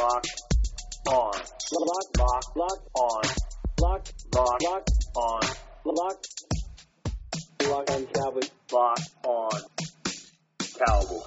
Locked 0.00 0.42
on. 1.08 1.32
Lock, 1.72 2.18
lock, 2.18 2.56
lock 2.56 2.80
on. 2.94 3.22
Lock, 3.82 4.06
lock, 4.34 4.62
lock 4.62 4.86
on. 5.14 5.40
Lock. 5.84 6.24
Lock 7.68 7.90
on 7.90 8.06
Cowboys. 8.06 8.50
Lock 8.72 8.98
on 9.24 9.50
Cowboys. 10.86 11.22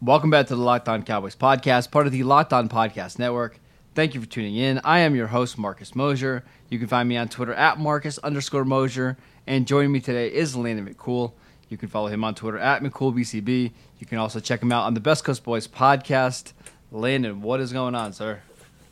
Welcome 0.00 0.30
back 0.30 0.46
to 0.46 0.56
the 0.56 0.62
Locked 0.62 0.88
On 0.88 1.02
Cowboys 1.02 1.36
podcast, 1.36 1.90
part 1.90 2.06
of 2.06 2.12
the 2.12 2.22
Locked 2.22 2.54
On 2.54 2.66
Podcast 2.66 3.18
Network. 3.18 3.60
Thank 3.94 4.14
you 4.14 4.22
for 4.22 4.26
tuning 4.26 4.56
in. 4.56 4.80
I 4.82 5.00
am 5.00 5.14
your 5.14 5.26
host, 5.26 5.58
Marcus 5.58 5.94
Mosher. 5.94 6.44
You 6.70 6.78
can 6.78 6.88
find 6.88 7.06
me 7.06 7.18
on 7.18 7.28
Twitter 7.28 7.52
at 7.52 7.78
Marcus 7.78 8.16
underscore 8.16 8.64
Mosher. 8.64 9.18
And 9.46 9.66
joining 9.66 9.92
me 9.92 10.00
today 10.00 10.32
is 10.32 10.56
Landon 10.56 10.88
McCool. 10.88 11.34
You 11.68 11.76
can 11.76 11.88
follow 11.88 12.08
him 12.08 12.24
on 12.24 12.34
Twitter 12.34 12.58
at 12.58 12.82
McCoolBCB. 12.82 13.72
You 13.98 14.06
can 14.06 14.18
also 14.18 14.40
check 14.40 14.62
him 14.62 14.72
out 14.72 14.84
on 14.84 14.94
the 14.94 15.00
Best 15.00 15.24
Coast 15.24 15.44
Boys 15.44 15.68
podcast. 15.68 16.52
Landon, 16.94 17.42
what 17.42 17.60
is 17.60 17.72
going 17.72 17.94
on, 17.94 18.12
sir? 18.12 18.40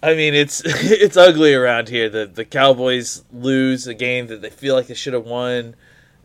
I 0.03 0.15
mean, 0.15 0.35
it's 0.35 0.63
it's 0.65 1.17
ugly 1.17 1.55
around 1.55 1.89
here. 1.89 2.09
The 2.09 2.27
the 2.27 2.45
Cowboys 2.45 3.25
lose 3.33 3.87
a 3.87 3.95
game 3.95 4.27
that 4.27 4.43
they 4.43 4.51
feel 4.51 4.75
like 4.75 4.89
they 4.89 4.95
should 4.95 5.15
have 5.15 5.25
won. 5.25 5.77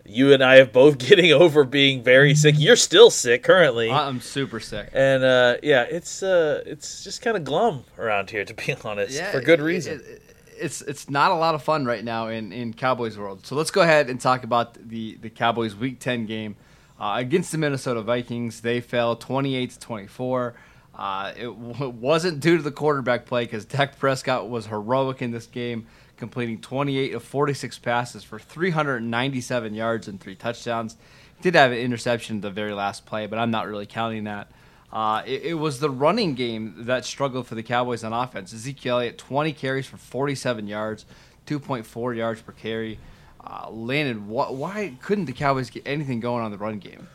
You 0.10 0.32
and 0.34 0.42
I 0.42 0.56
have 0.56 0.72
both 0.72 0.98
getting 1.08 1.32
over 1.34 1.64
being 1.64 2.02
very 2.02 2.34
sick. 2.34 2.56
You're 2.58 2.76
still 2.78 3.10
sick 3.12 3.44
currently, 3.44 3.92
I'm 3.92 4.22
super 4.22 4.60
sick. 4.60 4.90
and 4.94 5.24
uh, 5.24 5.58
yeah, 5.62 5.84
it's 5.84 6.24
uh, 6.24 6.64
it's 6.66 7.04
just 7.04 7.22
kind 7.22 7.38
of 7.38 7.44
glum 7.44 7.84
around 8.00 8.30
here, 8.30 8.44
to 8.46 8.54
be 8.54 8.74
honest, 8.84 9.22
for 9.32 9.42
good 9.42 9.62
reason. 9.62 9.96
it- 10.00 10.02
it- 10.08 10.22
it's 10.60 10.82
it's 10.82 11.08
not 11.08 11.30
a 11.30 11.36
lot 11.36 11.54
of 11.54 11.62
fun 11.62 11.86
right 11.86 12.04
now 12.04 12.30
in, 12.30 12.52
in 12.52 12.74
Cowboys 12.74 13.16
world. 13.16 13.46
So 13.46 13.54
let's 13.56 13.70
go 13.70 13.82
ahead 13.82 14.10
and 14.10 14.20
talk 14.20 14.44
about 14.44 14.74
the, 14.90 15.16
the 15.22 15.30
Cowboys 15.30 15.76
Week 15.76 16.00
10 16.00 16.26
game 16.26 16.56
uh, 17.00 17.14
against 17.18 17.52
the 17.52 17.60
Minnesota 17.60 18.02
Vikings. 18.02 18.62
They 18.62 18.82
fell 18.82 19.16
28 19.16 19.70
to 19.70 19.80
24. 19.80 20.56
Uh, 20.98 21.32
it 21.38 21.46
w- 21.46 21.90
wasn't 22.02 22.40
due 22.40 22.58
to 22.58 22.64
the 22.64 22.72
quarterback 22.72 23.26
play 23.26 23.46
because 23.46 23.64
Dak 23.66 24.00
Prescott 24.00 24.50
was 24.50 24.66
heroic 24.66 25.22
in 25.22 25.32
this 25.32 25.46
game, 25.46 25.86
completing 26.18 26.60
28 26.60 27.14
of 27.14 27.24
46 27.24 27.78
passes 27.80 28.24
for 28.24 28.40
397 28.40 29.74
yards 29.76 30.08
and 30.08 30.20
three 30.20 30.36
touchdowns. 30.36 30.98
Did 31.42 31.54
have 31.54 31.72
an 31.72 31.78
interception 31.78 32.42
the 32.42 32.50
very 32.50 32.74
last 32.74 33.06
play, 33.06 33.28
but 33.28 33.38
I'm 33.38 33.52
not 33.52 33.68
really 33.68 33.86
counting 33.86 34.24
that. 34.24 34.50
Uh, 34.92 35.22
it, 35.26 35.44
it 35.44 35.54
was 35.54 35.80
the 35.80 35.90
running 35.90 36.34
game 36.34 36.74
that 36.80 37.06
struggled 37.06 37.46
for 37.46 37.54
the 37.56 37.62
Cowboys 37.62 38.04
on 38.04 38.12
offense. 38.14 38.52
Ezekiel 38.54 38.96
Elliott, 38.98 39.18
20 39.20 39.54
carries 39.54 39.86
for 39.86 39.98
47 39.98 40.66
yards, 40.68 41.06
2.4 41.46 42.16
yards 42.18 42.42
per 42.42 42.54
carry. 42.54 42.98
Uh, 43.46 43.70
Landon, 43.70 44.22
wh- 44.22 44.52
why 44.52 44.94
couldn't 45.02 45.26
the 45.26 45.34
Cowboys 45.34 45.70
get 45.70 45.84
anything 45.86 46.20
going 46.20 46.44
on 46.44 46.52
the 46.52 46.58
run 46.58 46.80
game? 46.80 47.08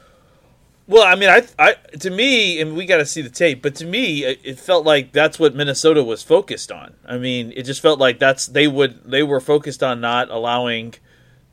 Well, 0.93 1.05
I 1.05 1.15
mean, 1.15 1.31
I, 1.31 1.43
I 1.59 1.73
to 2.01 2.11
me, 2.11 2.61
and 2.61 2.77
we 2.77 2.85
got 2.85 2.99
to 2.99 3.07
see 3.07 3.23
the 3.23 3.31
tape, 3.31 3.63
but 3.63 3.75
to 3.77 3.87
me, 3.87 4.25
it 4.25 4.59
felt 4.59 4.85
like 4.85 5.11
that's 5.11 5.39
what 5.39 5.55
Minnesota 5.55 6.05
was 6.05 6.23
focused 6.23 6.71
on. 6.71 6.93
I 7.07 7.17
mean, 7.17 7.51
it 7.57 7.63
just 7.63 7.81
felt 7.81 7.99
like 7.99 8.19
that's 8.19 8.47
they 8.47 8.69
would 8.69 9.03
they 9.05 9.23
were 9.23 9.41
focused 9.41 9.83
on 9.83 10.03
not 10.03 10.29
allowing 10.31 10.95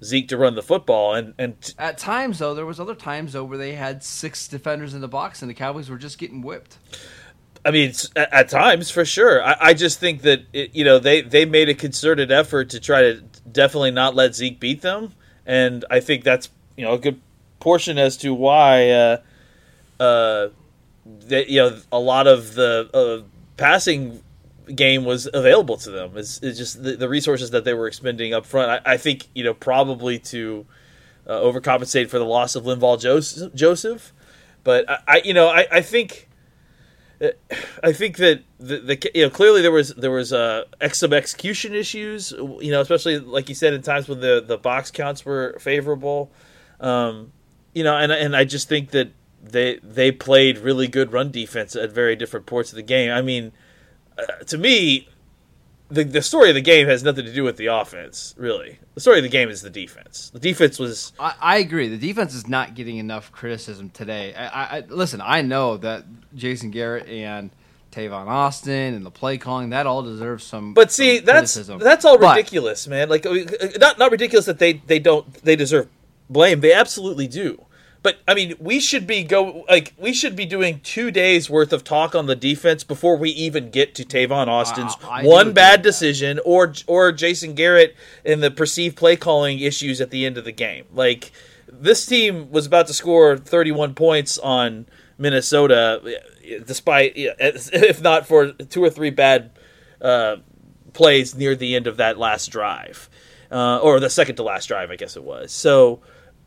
Zeke 0.03 0.27
to 0.27 0.37
run 0.37 0.55
the 0.55 0.61
football, 0.61 1.13
and 1.13 1.35
and 1.37 1.73
At 1.77 1.97
times, 1.97 2.39
though, 2.39 2.53
there 2.53 2.65
was 2.65 2.81
other 2.81 2.95
times 2.95 3.31
though 3.31 3.45
where 3.45 3.57
they 3.57 3.75
had 3.75 4.03
six 4.03 4.45
defenders 4.45 4.93
in 4.93 4.99
the 4.99 5.07
box 5.07 5.41
and 5.41 5.49
the 5.49 5.55
Cowboys 5.55 5.89
were 5.89 5.97
just 5.97 6.17
getting 6.17 6.41
whipped. 6.41 6.77
I 7.65 7.71
mean, 7.71 7.93
at, 8.17 8.33
at 8.33 8.49
times 8.49 8.91
for 8.91 9.05
sure. 9.05 9.41
I, 9.41 9.55
I 9.61 9.73
just 9.73 10.01
think 10.01 10.23
that 10.23 10.41
it, 10.51 10.75
you 10.75 10.83
know 10.83 10.99
they 10.99 11.21
they 11.21 11.45
made 11.45 11.69
a 11.69 11.73
concerted 11.73 12.29
effort 12.29 12.71
to 12.71 12.81
try 12.81 13.03
to 13.03 13.21
definitely 13.49 13.91
not 13.91 14.15
let 14.15 14.35
Zeke 14.35 14.59
beat 14.59 14.81
them, 14.81 15.13
and 15.45 15.85
I 15.89 16.01
think 16.01 16.25
that's 16.25 16.49
you 16.75 16.83
know 16.83 16.91
a 16.91 16.99
good 16.99 17.21
portion 17.61 17.97
as 17.97 18.17
to 18.17 18.33
why 18.33 18.89
uh, 18.89 19.17
uh, 19.99 20.49
that 21.05 21.49
you 21.49 21.59
know 21.59 21.77
a 21.91 21.99
lot 21.99 22.27
of 22.27 22.55
the 22.55 22.89
uh, 22.93 23.27
passing 23.57 24.23
game 24.75 25.03
was 25.03 25.27
available 25.33 25.77
to 25.77 25.89
them. 25.91 26.11
It's, 26.15 26.41
it's 26.43 26.57
just 26.57 26.83
the, 26.83 26.95
the 26.95 27.09
resources 27.09 27.51
that 27.51 27.65
they 27.65 27.73
were 27.73 27.87
expending 27.87 28.33
up 28.33 28.45
front. 28.45 28.83
I, 28.85 28.93
I 28.93 28.97
think 28.97 29.27
you 29.33 29.43
know 29.43 29.53
probably 29.53 30.19
to 30.19 30.65
uh, 31.27 31.39
overcompensate 31.39 32.09
for 32.09 32.19
the 32.19 32.25
loss 32.25 32.55
of 32.55 32.63
Linval 32.63 32.99
Joseph, 32.99 33.53
Joseph. 33.53 34.13
but 34.63 34.89
I, 34.89 34.99
I 35.07 35.21
you 35.23 35.33
know 35.33 35.47
I, 35.47 35.67
I 35.71 35.81
think. 35.81 36.27
I 37.83 37.91
think 37.91 38.15
that 38.15 38.43
the, 38.59 38.77
the 38.77 39.11
you 39.13 39.23
know 39.23 39.29
clearly 39.29 39.61
there 39.61 39.73
was 39.73 39.93
there 39.95 40.09
was 40.09 40.31
uh 40.31 40.63
some 40.93 41.11
execution 41.11 41.75
issues 41.75 42.31
you 42.31 42.71
know 42.71 42.79
especially 42.79 43.19
like 43.19 43.49
you 43.49 43.55
said 43.55 43.73
in 43.73 43.81
times 43.81 44.07
when 44.07 44.21
the 44.21 44.41
the 44.47 44.57
box 44.57 44.89
counts 44.89 45.25
were 45.25 45.57
favorable 45.59 46.31
um 46.79 47.33
you 47.73 47.83
know 47.83 47.97
and 47.97 48.13
and 48.13 48.37
I 48.37 48.45
just 48.45 48.69
think 48.69 48.91
that 48.91 49.11
they 49.41 49.79
they 49.83 50.11
played 50.11 50.57
really 50.57 50.87
good 50.87 51.11
run 51.13 51.31
defense 51.31 51.75
at 51.75 51.91
very 51.91 52.15
different 52.15 52.45
parts 52.45 52.71
of 52.71 52.75
the 52.75 52.83
game 52.83 53.11
I 53.11 53.21
mean 53.21 53.51
uh, 54.17 54.43
to 54.47 54.57
me 54.57 55.07
the 55.89 56.03
the 56.03 56.21
story 56.21 56.49
of 56.49 56.55
the 56.55 56.61
game 56.61 56.87
has 56.87 57.03
nothing 57.03 57.25
to 57.25 57.33
do 57.33 57.43
with 57.43 57.57
the 57.57 57.67
offense 57.67 58.35
really 58.37 58.79
the 58.95 59.01
story 59.01 59.17
of 59.19 59.23
the 59.23 59.29
game 59.29 59.49
is 59.49 59.61
the 59.61 59.69
defense 59.69 60.29
the 60.33 60.39
defense 60.39 60.77
was 60.77 61.13
I, 61.19 61.33
I 61.39 61.57
agree. 61.57 61.87
The 61.87 61.97
defense 61.97 62.35
is 62.35 62.47
not 62.47 62.75
getting 62.75 62.97
enough 62.97 63.31
criticism 63.31 63.89
today. 63.89 64.33
I, 64.35 64.77
I, 64.77 64.79
listen. 64.89 65.21
I 65.23 65.41
know 65.41 65.77
that 65.77 66.05
Jason 66.35 66.69
Garrett 66.71 67.07
and 67.07 67.49
Tavon 67.91 68.27
Austin 68.27 68.93
and 68.93 69.03
the 69.05 69.09
play 69.09 69.37
calling 69.39 69.69
that 69.71 69.87
all 69.87 70.03
deserves 70.03 70.43
some. 70.43 70.73
But 70.75 70.91
see, 70.91 71.17
some 71.17 71.25
that's 71.25 71.37
criticism. 71.53 71.79
that's 71.79 72.05
all 72.05 72.19
But- 72.19 72.35
ridiculous, 72.35 72.87
man. 72.87 73.09
Like, 73.09 73.25
uh, 73.25 73.33
not 73.79 73.97
not 73.97 74.11
ridiculous 74.11 74.45
that 74.45 74.59
they 74.59 74.73
they 74.73 74.99
don't 74.99 75.31
they 75.43 75.55
deserve 75.55 75.87
blame. 76.29 76.59
They 76.59 76.73
absolutely 76.73 77.27
do. 77.27 77.65
But 78.01 78.19
I 78.27 78.33
mean, 78.33 78.55
we 78.59 78.79
should 78.79 79.05
be 79.05 79.23
go 79.23 79.65
like 79.67 79.93
we 79.97 80.13
should 80.13 80.35
be 80.35 80.45
doing 80.45 80.79
two 80.81 81.11
days 81.11 81.49
worth 81.49 81.73
of 81.73 81.83
talk 81.83 82.15
on 82.15 82.27
the 82.27 82.35
defense 82.35 82.83
before 82.83 83.17
we 83.17 83.29
even 83.31 83.71
get 83.71 83.93
to 83.95 84.05
Tavon 84.05 84.47
Austin's 84.47 84.95
I 85.03 85.23
one 85.25 85.51
bad 85.51 85.79
with 85.79 85.83
that. 85.83 85.83
decision 85.83 86.39
or 86.45 86.73
or 86.87 87.11
Jason 87.11 87.55
Garrett 87.55 87.95
and 88.23 88.41
the 88.41 88.51
perceived 88.51 88.95
play 88.95 89.17
calling 89.17 89.59
issues 89.59 89.99
at 89.99 90.11
the 90.11 90.25
end 90.25 90.37
of 90.37 90.45
the 90.45 90.53
game. 90.53 90.85
Like 90.93 91.31
this 91.67 92.05
team 92.05 92.49
was 92.51 92.65
about 92.65 92.87
to 92.87 92.93
score 92.93 93.37
31 93.37 93.95
points 93.95 94.37
on 94.37 94.87
Minnesota, 95.17 96.01
despite 96.65 97.13
if 97.17 98.01
not 98.01 98.25
for 98.25 98.53
two 98.53 98.81
or 98.81 98.89
three 98.89 99.09
bad 99.09 99.51
uh, 100.01 100.37
plays 100.93 101.35
near 101.35 101.53
the 101.53 101.75
end 101.75 101.85
of 101.85 101.97
that 101.97 102.17
last 102.17 102.47
drive, 102.47 103.09
uh, 103.51 103.79
or 103.79 103.99
the 103.99 104.09
second 104.09 104.37
to 104.37 104.43
last 104.43 104.67
drive, 104.67 104.89
I 104.89 104.95
guess 104.95 105.17
it 105.17 105.23
was. 105.23 105.51
So. 105.51 105.99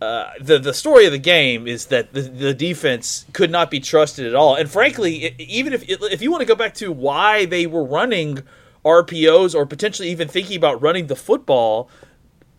Uh, 0.02 0.32
the 0.40 0.58
the 0.58 0.74
story 0.74 1.06
of 1.06 1.12
the 1.12 1.18
game 1.18 1.68
is 1.68 1.86
that 1.86 2.12
the, 2.12 2.22
the 2.22 2.52
defense 2.54 3.24
could 3.32 3.50
not 3.52 3.70
be 3.70 3.78
trusted 3.78 4.26
at 4.26 4.34
all, 4.34 4.56
and 4.56 4.68
frankly, 4.68 5.34
even 5.38 5.72
if 5.72 5.84
if 5.88 6.20
you 6.20 6.30
want 6.30 6.40
to 6.40 6.46
go 6.46 6.56
back 6.56 6.74
to 6.74 6.90
why 6.90 7.44
they 7.44 7.66
were 7.66 7.84
running 7.84 8.42
RPOs 8.84 9.54
or 9.54 9.64
potentially 9.64 10.08
even 10.10 10.26
thinking 10.28 10.56
about 10.56 10.82
running 10.82 11.06
the 11.06 11.14
football 11.14 11.88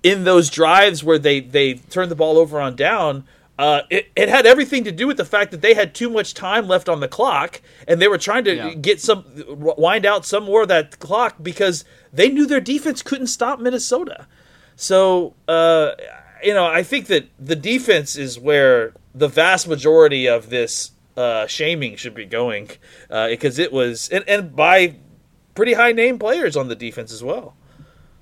in 0.04 0.24
those 0.24 0.50
drives 0.50 1.04
where 1.04 1.20
they 1.20 1.42
they 1.42 1.74
turned 1.74 2.10
the 2.10 2.16
ball 2.16 2.38
over 2.38 2.62
on 2.62 2.76
down, 2.78 3.26
uh, 3.60 3.82
it, 3.90 4.10
it 4.16 4.30
had 4.30 4.46
everything 4.46 4.86
to 4.86 4.92
do 4.92 5.06
with 5.06 5.18
the 5.18 5.26
fact 5.26 5.52
that 5.52 5.62
they 5.62 5.74
had 5.74 5.94
too 5.94 6.10
much 6.10 6.34
time 6.34 6.66
left 6.68 6.88
on 6.88 7.02
the 7.02 7.08
clock 7.10 7.62
and 7.88 8.02
they 8.02 8.08
were 8.08 8.18
trying 8.18 8.46
to 8.46 8.56
Yeah. 8.56 8.74
get 8.74 9.02
some 9.02 9.26
wind 9.78 10.06
out 10.06 10.26
some 10.26 10.44
more 10.46 10.62
of 10.62 10.68
that 10.70 10.98
clock 11.00 11.36
because 11.42 11.84
they 12.14 12.30
knew 12.30 12.46
their 12.46 12.62
defense 12.62 13.02
couldn't 13.02 13.28
stop 13.28 13.60
Minnesota. 13.60 14.28
So, 14.76 15.36
uh, 15.48 15.92
you 16.44 16.54
know, 16.54 16.66
I 16.66 16.84
think 16.84 17.08
that 17.08 17.28
the 17.40 17.56
defense 17.56 18.16
is 18.16 18.40
where 18.40 18.94
the 19.14 19.28
vast 19.28 19.68
majority 19.68 20.28
of 20.28 20.50
this 20.50 20.92
uh, 21.16 21.48
shaming 21.48 21.96
should 21.96 22.16
be 22.16 22.26
going 22.26 22.70
uh, 23.10 23.28
because 23.30 23.60
it 23.60 23.72
was, 23.72 24.10
and, 24.10 24.24
and 24.28 24.56
by 24.56 24.96
pretty 25.56 25.74
high 25.74 25.92
name 25.92 26.20
players 26.20 26.58
on 26.58 26.68
the 26.68 26.76
defense 26.76 27.12
as 27.12 27.24
well. 27.24 27.56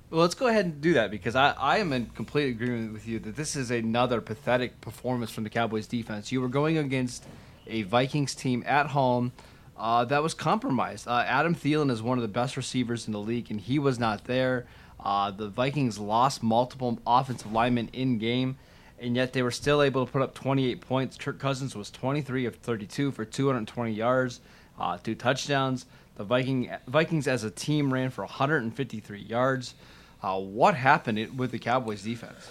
Well, 0.10 0.22
let's 0.22 0.36
go 0.36 0.48
ahead 0.48 0.66
and 0.66 0.82
do 0.82 0.94
that 0.94 1.10
because 1.10 1.36
I, 1.38 1.52
I 1.52 1.78
am 1.78 1.94
in 1.94 2.08
complete 2.08 2.50
agreement 2.50 2.92
with 2.92 3.08
you 3.08 3.18
that 3.20 3.38
this 3.38 3.56
is 3.56 3.72
another 3.72 4.20
pathetic 4.20 4.82
performance 4.82 5.32
from 5.32 5.46
the 5.46 5.50
Cowboys 5.50 5.88
defense. 5.88 6.34
You 6.34 6.42
were 6.42 6.50
going 6.50 6.78
against 6.78 7.26
a 7.66 7.84
Vikings 7.84 8.36
team 8.36 8.62
at 8.68 8.88
home 8.88 9.32
uh, 9.78 10.04
that 10.06 10.22
was 10.22 10.34
compromised. 10.34 11.08
Uh, 11.08 11.24
Adam 11.26 11.56
Thielen 11.56 11.90
is 11.90 12.02
one 12.02 12.18
of 12.18 12.22
the 12.22 12.28
best 12.28 12.58
receivers 12.58 13.08
in 13.08 13.14
the 13.14 13.20
league, 13.20 13.50
and 13.50 13.62
he 13.62 13.80
was 13.80 13.98
not 13.98 14.26
there. 14.26 14.66
Uh, 15.04 15.32
the 15.32 15.48
Vikings 15.48 15.98
lost 15.98 16.44
multiple 16.44 17.00
offensive 17.08 17.52
linemen 17.52 17.90
in 17.94 18.18
game, 18.20 18.58
and 19.00 19.16
yet 19.16 19.34
they 19.34 19.42
were 19.42 19.52
still 19.52 19.82
able 19.82 20.06
to 20.06 20.12
put 20.12 20.22
up 20.22 20.34
28 20.36 20.80
points. 20.82 21.18
Kirk 21.18 21.40
Cousins 21.40 21.76
was 21.76 21.90
23 21.90 22.46
of 22.46 22.56
32 22.58 23.12
for 23.12 23.26
220 23.26 23.92
yards. 23.92 24.42
uh, 24.80 24.98
two 24.98 25.16
touchdowns. 25.16 25.86
The 26.18 26.24
Viking 26.24 26.70
Vikings 26.88 27.28
as 27.28 27.44
a 27.44 27.52
team 27.52 27.92
ran 27.94 28.10
for 28.10 28.24
153 28.24 29.20
yards. 29.22 29.76
Uh, 30.22 30.40
what 30.40 30.76
happened 30.76 31.38
with 31.38 31.52
the 31.52 31.60
Cowboys 31.60 32.04
defense? 32.04 32.50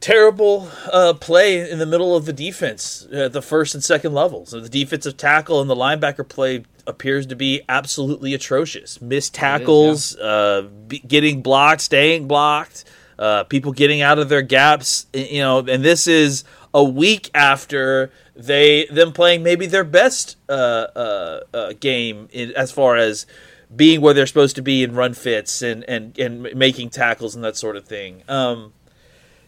Terrible 0.00 0.68
uh, 0.92 1.12
play 1.14 1.70
in 1.70 1.78
the 1.78 1.86
middle 1.86 2.16
of 2.16 2.24
the 2.24 2.32
defense 2.32 3.06
at 3.12 3.32
the 3.32 3.42
first 3.42 3.74
and 3.74 3.84
second 3.84 4.14
levels. 4.14 4.50
So 4.50 4.60
the 4.60 4.68
defensive 4.68 5.16
tackle 5.16 5.60
and 5.60 5.68
the 5.68 5.76
linebacker 5.76 6.26
play 6.26 6.64
appears 6.86 7.26
to 7.26 7.36
be 7.36 7.62
absolutely 7.68 8.34
atrocious. 8.34 9.00
Missed 9.00 9.34
tackles, 9.34 10.16
yeah. 10.16 10.24
uh, 10.24 10.62
getting 11.06 11.42
blocked, 11.42 11.82
staying 11.82 12.26
blocked, 12.26 12.84
uh, 13.18 13.44
people 13.44 13.72
getting 13.72 14.00
out 14.00 14.18
of 14.18 14.28
their 14.28 14.42
gaps. 14.42 15.06
You 15.12 15.40
know, 15.40 15.58
and 15.58 15.84
this 15.84 16.06
is 16.06 16.44
a 16.72 16.82
week 16.82 17.30
after 17.34 18.10
they 18.34 18.86
them 18.86 19.12
playing 19.12 19.42
maybe 19.42 19.66
their 19.66 19.84
best 19.84 20.36
uh, 20.48 20.52
uh, 20.52 21.40
uh, 21.52 21.72
game 21.78 22.28
in, 22.32 22.52
as 22.52 22.72
far 22.72 22.96
as 22.96 23.26
being 23.74 24.00
where 24.00 24.14
they're 24.14 24.26
supposed 24.26 24.56
to 24.56 24.62
be 24.62 24.82
in 24.82 24.94
run 24.94 25.14
fits 25.14 25.62
and 25.62 25.84
and 25.84 26.18
and 26.18 26.42
making 26.54 26.90
tackles 26.90 27.34
and 27.34 27.44
that 27.44 27.56
sort 27.56 27.76
of 27.76 27.84
thing. 27.84 28.22
Um, 28.28 28.72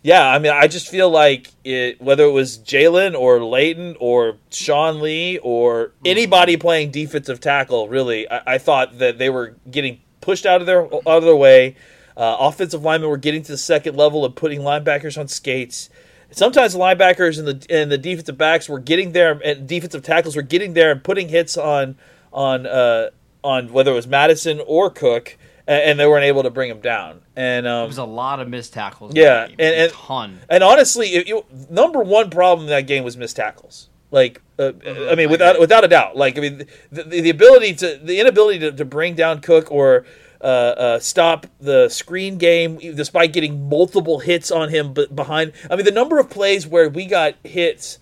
yeah, 0.03 0.29
I 0.29 0.41
mean, 0.41 0.53
I 0.53 0.67
just 0.67 0.89
feel 0.89 1.09
like 1.09 1.53
it, 1.63 2.01
whether 2.01 2.25
it 2.25 2.33
was 2.33 2.59
Jaylon 2.59 3.17
or 3.17 3.43
Leighton 3.45 3.97
or 4.01 4.37
Sean 4.51 5.01
Lee 5.01 5.39
or 5.39 5.93
anybody 6.05 6.57
playing 6.57 6.91
defensive 6.91 7.39
tackle, 7.39 7.89
really, 7.89 8.29
I, 8.29 8.55
I 8.55 8.59
thought 8.59 8.99
that 8.99 9.19
they 9.19 9.31
were 9.31 9.55
getting 9.71 10.01
pushed 10.21 10.45
out 10.45 10.61
of 10.61 10.67
their 10.67 10.85
out 10.87 11.07
of 11.07 11.23
their 11.23 11.37
way. 11.37 11.77
Uh, 12.17 12.37
offensive 12.41 12.83
linemen 12.83 13.11
were 13.11 13.17
getting 13.17 13.43
to 13.45 13.53
the 13.53 13.59
second 13.59 13.97
level 13.97 14.25
and 14.25 14.35
putting 14.35 14.61
linebackers 14.61 15.17
on 15.17 15.29
skates. 15.29 15.89
Sometimes 16.33 16.73
the 16.73 16.81
linebackers 16.81 17.39
and 17.39 17.47
the 17.47 17.67
and 17.71 17.93
the 17.93 17.99
defensive 17.99 18.37
backs 18.37 18.69
were 18.69 18.81
getting 18.81 19.13
there, 19.13 19.41
and 19.45 19.69
defensive 19.69 20.03
tackles 20.03 20.35
were 20.35 20.43
getting 20.43 20.75
there 20.75 20.91
and 20.91 21.05
putting 21.05 21.29
hits 21.29 21.57
on 21.57 21.97
on 22.33 22.67
uh, 22.67 23.11
on 23.45 23.73
whether 23.73 23.93
it 23.93 23.95
was 23.95 24.09
Mattison 24.09 24.61
or 24.67 24.91
Cook 24.91 25.39
and 25.67 25.99
they 25.99 26.07
weren't 26.07 26.25
able 26.25 26.43
to 26.43 26.51
bring 26.51 26.71
him 26.71 26.81
down. 26.81 27.21
And 27.37 27.67
um, 27.67 27.81
there 27.81 27.87
was 27.87 27.99
a 27.99 28.05
lot 28.05 28.41
of 28.41 28.49
missed 28.49 28.73
tackles. 28.73 29.15
Yeah, 29.15 29.45
and, 29.45 29.61
and 29.61 29.91
a 29.91 29.95
ton. 29.95 30.41
And 30.49 30.63
honestly, 30.63 31.09
it, 31.09 31.29
it, 31.29 31.71
number 31.71 32.01
one 32.01 32.31
problem 32.31 32.67
in 32.67 32.71
that 32.71 32.87
game 32.87 33.05
was 33.05 33.17
missed 33.17 33.37
tackles. 33.37 33.89
Like, 34.11 34.43
uh, 34.59 34.73
mm-hmm. 34.73 35.11
I 35.11 35.15
mean, 35.15 35.31
without 35.31 35.59
without 35.59 35.85
a 35.85 35.89
doubt. 35.89 36.17
Like, 36.17 36.37
I 36.37 36.41
mean, 36.43 36.67
the, 36.91 37.03
the, 37.05 37.21
the 37.23 37.31
ability 37.31 37.75
to 37.77 38.01
the 38.03 38.21
inability 38.21 38.59
to, 38.61 38.73
to 38.73 38.85
bring 38.85 39.15
down 39.15 39.41
Cook 39.41 39.73
or 39.73 40.05
uh, 40.41 40.45
uh, 40.45 40.99
stop 40.99 41.47
the 41.61 41.89
screen 41.89 42.37
game, 42.37 42.77
despite 42.79 43.33
getting 43.33 43.69
multiple 43.69 44.19
hits 44.19 44.51
on 44.51 44.69
him, 44.69 44.93
but 44.93 45.15
behind. 45.17 45.53
I 45.71 45.77
mean, 45.77 45.85
the 45.85 45.93
number 45.93 46.19
of 46.19 46.29
plays 46.29 46.67
where 46.67 46.89
we 46.89 47.07
got 47.07 47.35
hits 47.45 47.99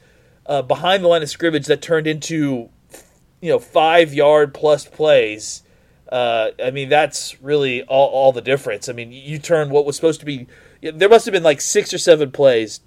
uh, 0.47 0.63
behind 0.63 1.05
the 1.05 1.09
line 1.09 1.23
of 1.23 1.31
scrimmage 1.31 1.67
that 1.67 1.81
turned 1.81 2.06
into, 2.06 2.71
you 3.41 3.51
know, 3.51 3.59
five 3.59 4.13
yard 4.13 4.53
plus 4.53 4.87
plays 4.87 5.63
uh, 6.11 6.51
I 6.62 6.71
mean, 6.71 6.89
that's 6.89 7.41
really 7.41 7.83
all, 7.85 8.09
all 8.09 8.33
the 8.33 8.41
difference. 8.41 8.89
I 8.89 8.93
mean, 8.93 9.12
you 9.12 9.39
turn 9.39 9.71
what 9.71 9.87
was 9.87 9.97
supposed 9.97 10.21
to 10.21 10.27
be, 10.27 10.47
there 10.83 11.09
must 11.09 11.25
have 11.25 11.33
been 11.33 11.43
like 11.43 11.61
six 11.61 11.95
or 11.95 11.99
seven 11.99 12.33
plays 12.33 12.81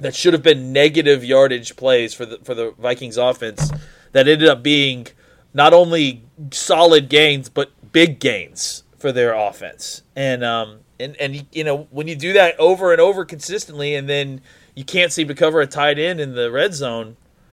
that 0.00 0.14
should 0.14 0.32
have 0.32 0.42
been 0.42 0.72
negative 0.72 1.24
yardage 1.24 1.76
plays 1.76 2.14
for 2.14 2.26
the 2.26 2.38
for 2.38 2.54
the 2.54 2.72
Vikings 2.72 3.16
offense 3.16 3.70
that 4.12 4.26
ended 4.26 4.48
up 4.48 4.62
being 4.62 5.06
not 5.54 5.72
only 5.72 6.24
solid 6.50 7.08
gains 7.08 7.48
but 7.48 7.70
big 7.92 8.18
gains 8.18 8.84
for 8.96 9.12
their 9.12 9.34
offense. 9.34 10.02
And 10.16 10.42
um 10.42 10.80
and 10.98 11.16
and 11.16 11.46
you 11.52 11.64
know 11.64 11.88
when 11.90 12.08
you 12.08 12.16
do 12.16 12.32
that 12.32 12.58
over 12.58 12.92
and 12.92 13.00
over 13.00 13.24
consistently, 13.24 13.94
and 13.94 14.08
then 14.08 14.40
you 14.74 14.84
can't 14.84 15.12
seem 15.12 15.28
to 15.28 15.34
cover 15.34 15.60
a 15.60 15.66
tight 15.66 15.98
end 15.98 16.20
in 16.20 16.34
the 16.34 16.50
red 16.50 16.74
zone, 16.74 17.16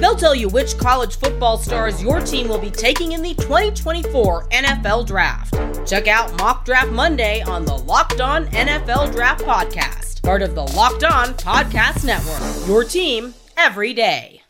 They'll 0.00 0.16
tell 0.16 0.34
you 0.34 0.48
which 0.48 0.78
college 0.78 1.16
football 1.16 1.58
stars 1.58 2.02
your 2.02 2.20
team 2.20 2.48
will 2.48 2.58
be 2.58 2.70
taking 2.70 3.12
in 3.12 3.22
the 3.22 3.34
2024 3.34 4.48
NFL 4.48 5.06
Draft. 5.06 5.54
Check 5.88 6.06
out 6.06 6.36
Mock 6.38 6.64
Draft 6.64 6.90
Monday 6.90 7.42
on 7.42 7.64
the 7.64 7.76
Locked 7.76 8.20
On 8.20 8.46
NFL 8.48 9.12
Draft 9.12 9.44
Podcast 9.44 10.08
part 10.28 10.42
of 10.42 10.54
the 10.54 10.62
Locked 10.76 11.04
On 11.04 11.28
Podcast 11.28 12.04
Network. 12.04 12.68
Your 12.68 12.84
team 12.84 13.32
every 13.56 13.94
day. 13.94 14.42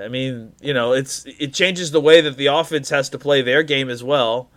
I 0.00 0.08
mean, 0.08 0.54
you 0.62 0.72
know, 0.72 0.92
it's 0.94 1.26
it 1.38 1.52
changes 1.52 1.90
the 1.90 2.00
way 2.00 2.22
that 2.22 2.38
the 2.38 2.46
offense 2.46 2.88
has 2.88 3.10
to 3.10 3.18
play 3.18 3.42
their 3.42 3.62
game 3.62 3.90
as 3.90 4.02
well. 4.02 4.48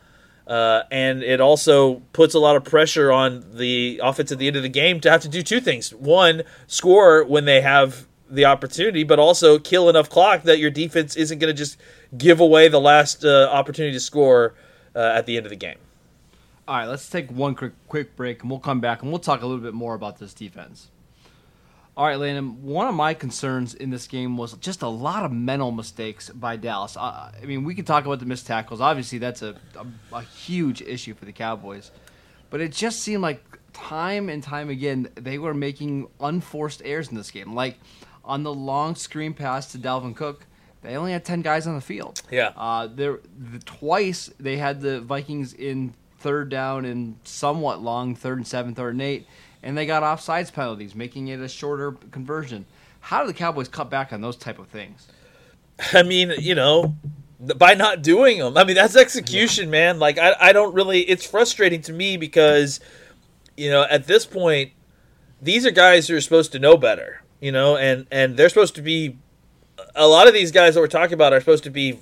Uh, 0.48 0.84
and 0.90 1.24
it 1.24 1.42
also 1.42 1.96
puts 2.14 2.36
a 2.36 2.40
lot 2.40 2.56
of 2.56 2.64
pressure 2.64 3.12
on 3.12 3.44
the 3.54 4.00
offense 4.02 4.32
at 4.32 4.38
the 4.38 4.48
end 4.48 4.56
of 4.56 4.64
the 4.64 4.70
game 4.70 5.02
to 5.02 5.12
have 5.12 5.22
to 5.24 5.28
do 5.28 5.44
two 5.44 5.60
things: 5.60 5.94
one, 5.94 6.44
score 6.68 7.26
when 7.26 7.44
they 7.44 7.60
have 7.60 8.08
the 8.30 8.46
opportunity, 8.46 9.04
but 9.04 9.20
also 9.20 9.60
kill 9.60 9.90
enough 9.90 10.10
clock 10.10 10.44
that 10.44 10.60
your 10.60 10.72
defense 10.72 11.16
isn't 11.16 11.40
going 11.40 11.54
to 11.54 11.58
just 11.58 11.78
give 12.18 12.40
away 12.40 12.68
the 12.68 12.80
last 12.80 13.24
uh, 13.24 13.50
opportunity 13.52 13.94
to 13.94 14.00
score 14.00 14.56
uh, 14.96 15.00
at 15.00 15.26
the 15.26 15.38
end 15.38 15.46
of 15.46 15.50
the 15.50 15.56
game. 15.56 15.78
All 16.68 16.78
right, 16.78 16.88
let's 16.88 17.08
take 17.10 17.30
one 17.30 17.54
quick 17.54 17.74
quick 17.88 18.16
break, 18.16 18.42
and 18.42 18.50
we'll 18.50 18.60
come 18.60 18.80
back 18.80 19.04
and 19.04 19.12
we'll 19.12 19.20
talk 19.20 19.42
a 19.42 19.46
little 19.46 19.62
bit 19.62 19.76
more 19.76 19.94
about 19.94 20.18
this 20.18 20.34
defense. 20.34 20.90
All 21.96 22.06
right, 22.06 22.18
Landon. 22.18 22.64
One 22.64 22.88
of 22.88 22.96
my 22.96 23.14
concerns 23.14 23.74
in 23.74 23.90
this 23.90 24.08
game 24.08 24.36
was 24.36 24.54
just 24.54 24.82
a 24.82 24.88
lot 24.88 25.24
of 25.24 25.32
mental 25.32 25.72
mistakes 25.72 26.30
by 26.30 26.58
Dallas. 26.58 26.98
I, 26.98 27.32
I 27.42 27.46
mean, 27.46 27.64
we 27.64 27.74
can 27.74 27.86
talk 27.86 28.06
about 28.06 28.20
the 28.20 28.26
missed 28.26 28.48
tackles. 28.48 28.82
Obviously, 28.82 29.18
that's 29.18 29.42
a, 29.44 29.56
a, 29.78 30.16
a 30.18 30.22
huge 30.24 30.82
issue 30.82 31.14
for 31.14 31.24
the 31.24 31.32
Cowboys, 31.32 31.92
but 32.50 32.60
it 32.60 32.74
just 32.74 33.00
seemed 33.00 33.22
like 33.22 33.44
time 33.72 34.30
and 34.30 34.42
time 34.42 34.70
again 34.70 35.10
they 35.16 35.38
were 35.38 35.54
making 35.54 36.08
unforced 36.20 36.82
errors 36.84 37.10
in 37.10 37.16
this 37.16 37.30
game. 37.30 37.54
Like 37.54 37.78
on 38.26 38.44
the 38.44 38.54
long 38.54 38.96
screen 38.96 39.34
pass 39.34 39.72
to 39.72 39.78
Dalvin 39.78 40.16
Cook, 40.16 40.46
they 40.82 40.96
only 40.96 41.12
had 41.12 41.26
ten 41.26 41.42
guys 41.42 41.68
on 41.68 41.76
the 41.76 41.82
field. 41.82 42.22
Yeah. 42.32 42.52
Uh, 42.56 42.88
there 42.88 43.20
the, 43.38 43.60
twice 43.60 44.30
they 44.40 44.58
had 44.58 44.82
the 44.82 45.02
Vikings 45.02 45.54
in 45.54 45.94
third 46.20 46.50
down 46.50 46.86
and 46.86 47.18
somewhat 47.24 47.82
long 47.82 48.16
third 48.16 48.38
and 48.38 48.48
seven, 48.48 48.76
third 48.76 48.96
and 48.96 49.02
eight, 49.02 49.28
and 49.64 49.78
they 49.78 49.86
got 49.86 50.04
offsides 50.04 50.52
penalties, 50.52 50.96
making 50.96 51.28
it 51.28 51.40
a 51.40 51.48
shorter 51.48 51.94
conversion. 52.12 52.66
How 53.00 53.22
do 53.22 53.28
the 53.28 53.34
Cowboys 53.34 53.68
cut 53.68 53.90
back 53.90 54.12
on 54.12 54.22
those 54.22 54.36
type 54.36 54.58
of 54.58 54.68
things? 54.68 55.08
I 55.94 56.04
mean, 56.04 56.34
you 56.40 56.56
know, 56.56 56.96
by 57.40 57.74
not 57.74 58.02
doing 58.02 58.40
them. 58.40 58.58
I 58.58 58.64
mean, 58.64 58.76
that's 58.76 58.96
execution, 58.96 59.70
man. 59.70 60.00
Like, 60.00 60.18
I, 60.18 60.36
I 60.40 60.54
don't 60.54 60.74
really. 60.74 61.02
It's 61.02 61.26
frustrating 61.26 61.82
to 61.84 61.94
me 61.94 62.18
because, 62.18 62.80
you 63.58 63.70
know, 63.70 63.84
at 63.84 64.08
this 64.08 64.26
point, 64.26 64.72
these 65.42 65.66
are 65.66 65.72
guys 65.72 66.08
who 66.08 66.16
are 66.16 66.22
supposed 66.22 66.52
to 66.54 66.60
know 66.60 66.78
better, 66.78 67.22
you 67.40 67.52
know, 67.52 67.78
and 67.78 68.08
and 68.12 68.38
they're 68.38 68.50
supposed 68.50 68.76
to 68.76 68.82
be. 68.82 69.18
A 69.94 70.08
lot 70.08 70.28
of 70.28 70.34
these 70.34 70.52
guys 70.52 70.74
that 70.74 70.80
we're 70.82 70.88
talking 70.88 71.14
about 71.14 71.34
are 71.34 71.40
supposed 71.40 71.64
to 71.66 71.70
be 71.70 72.00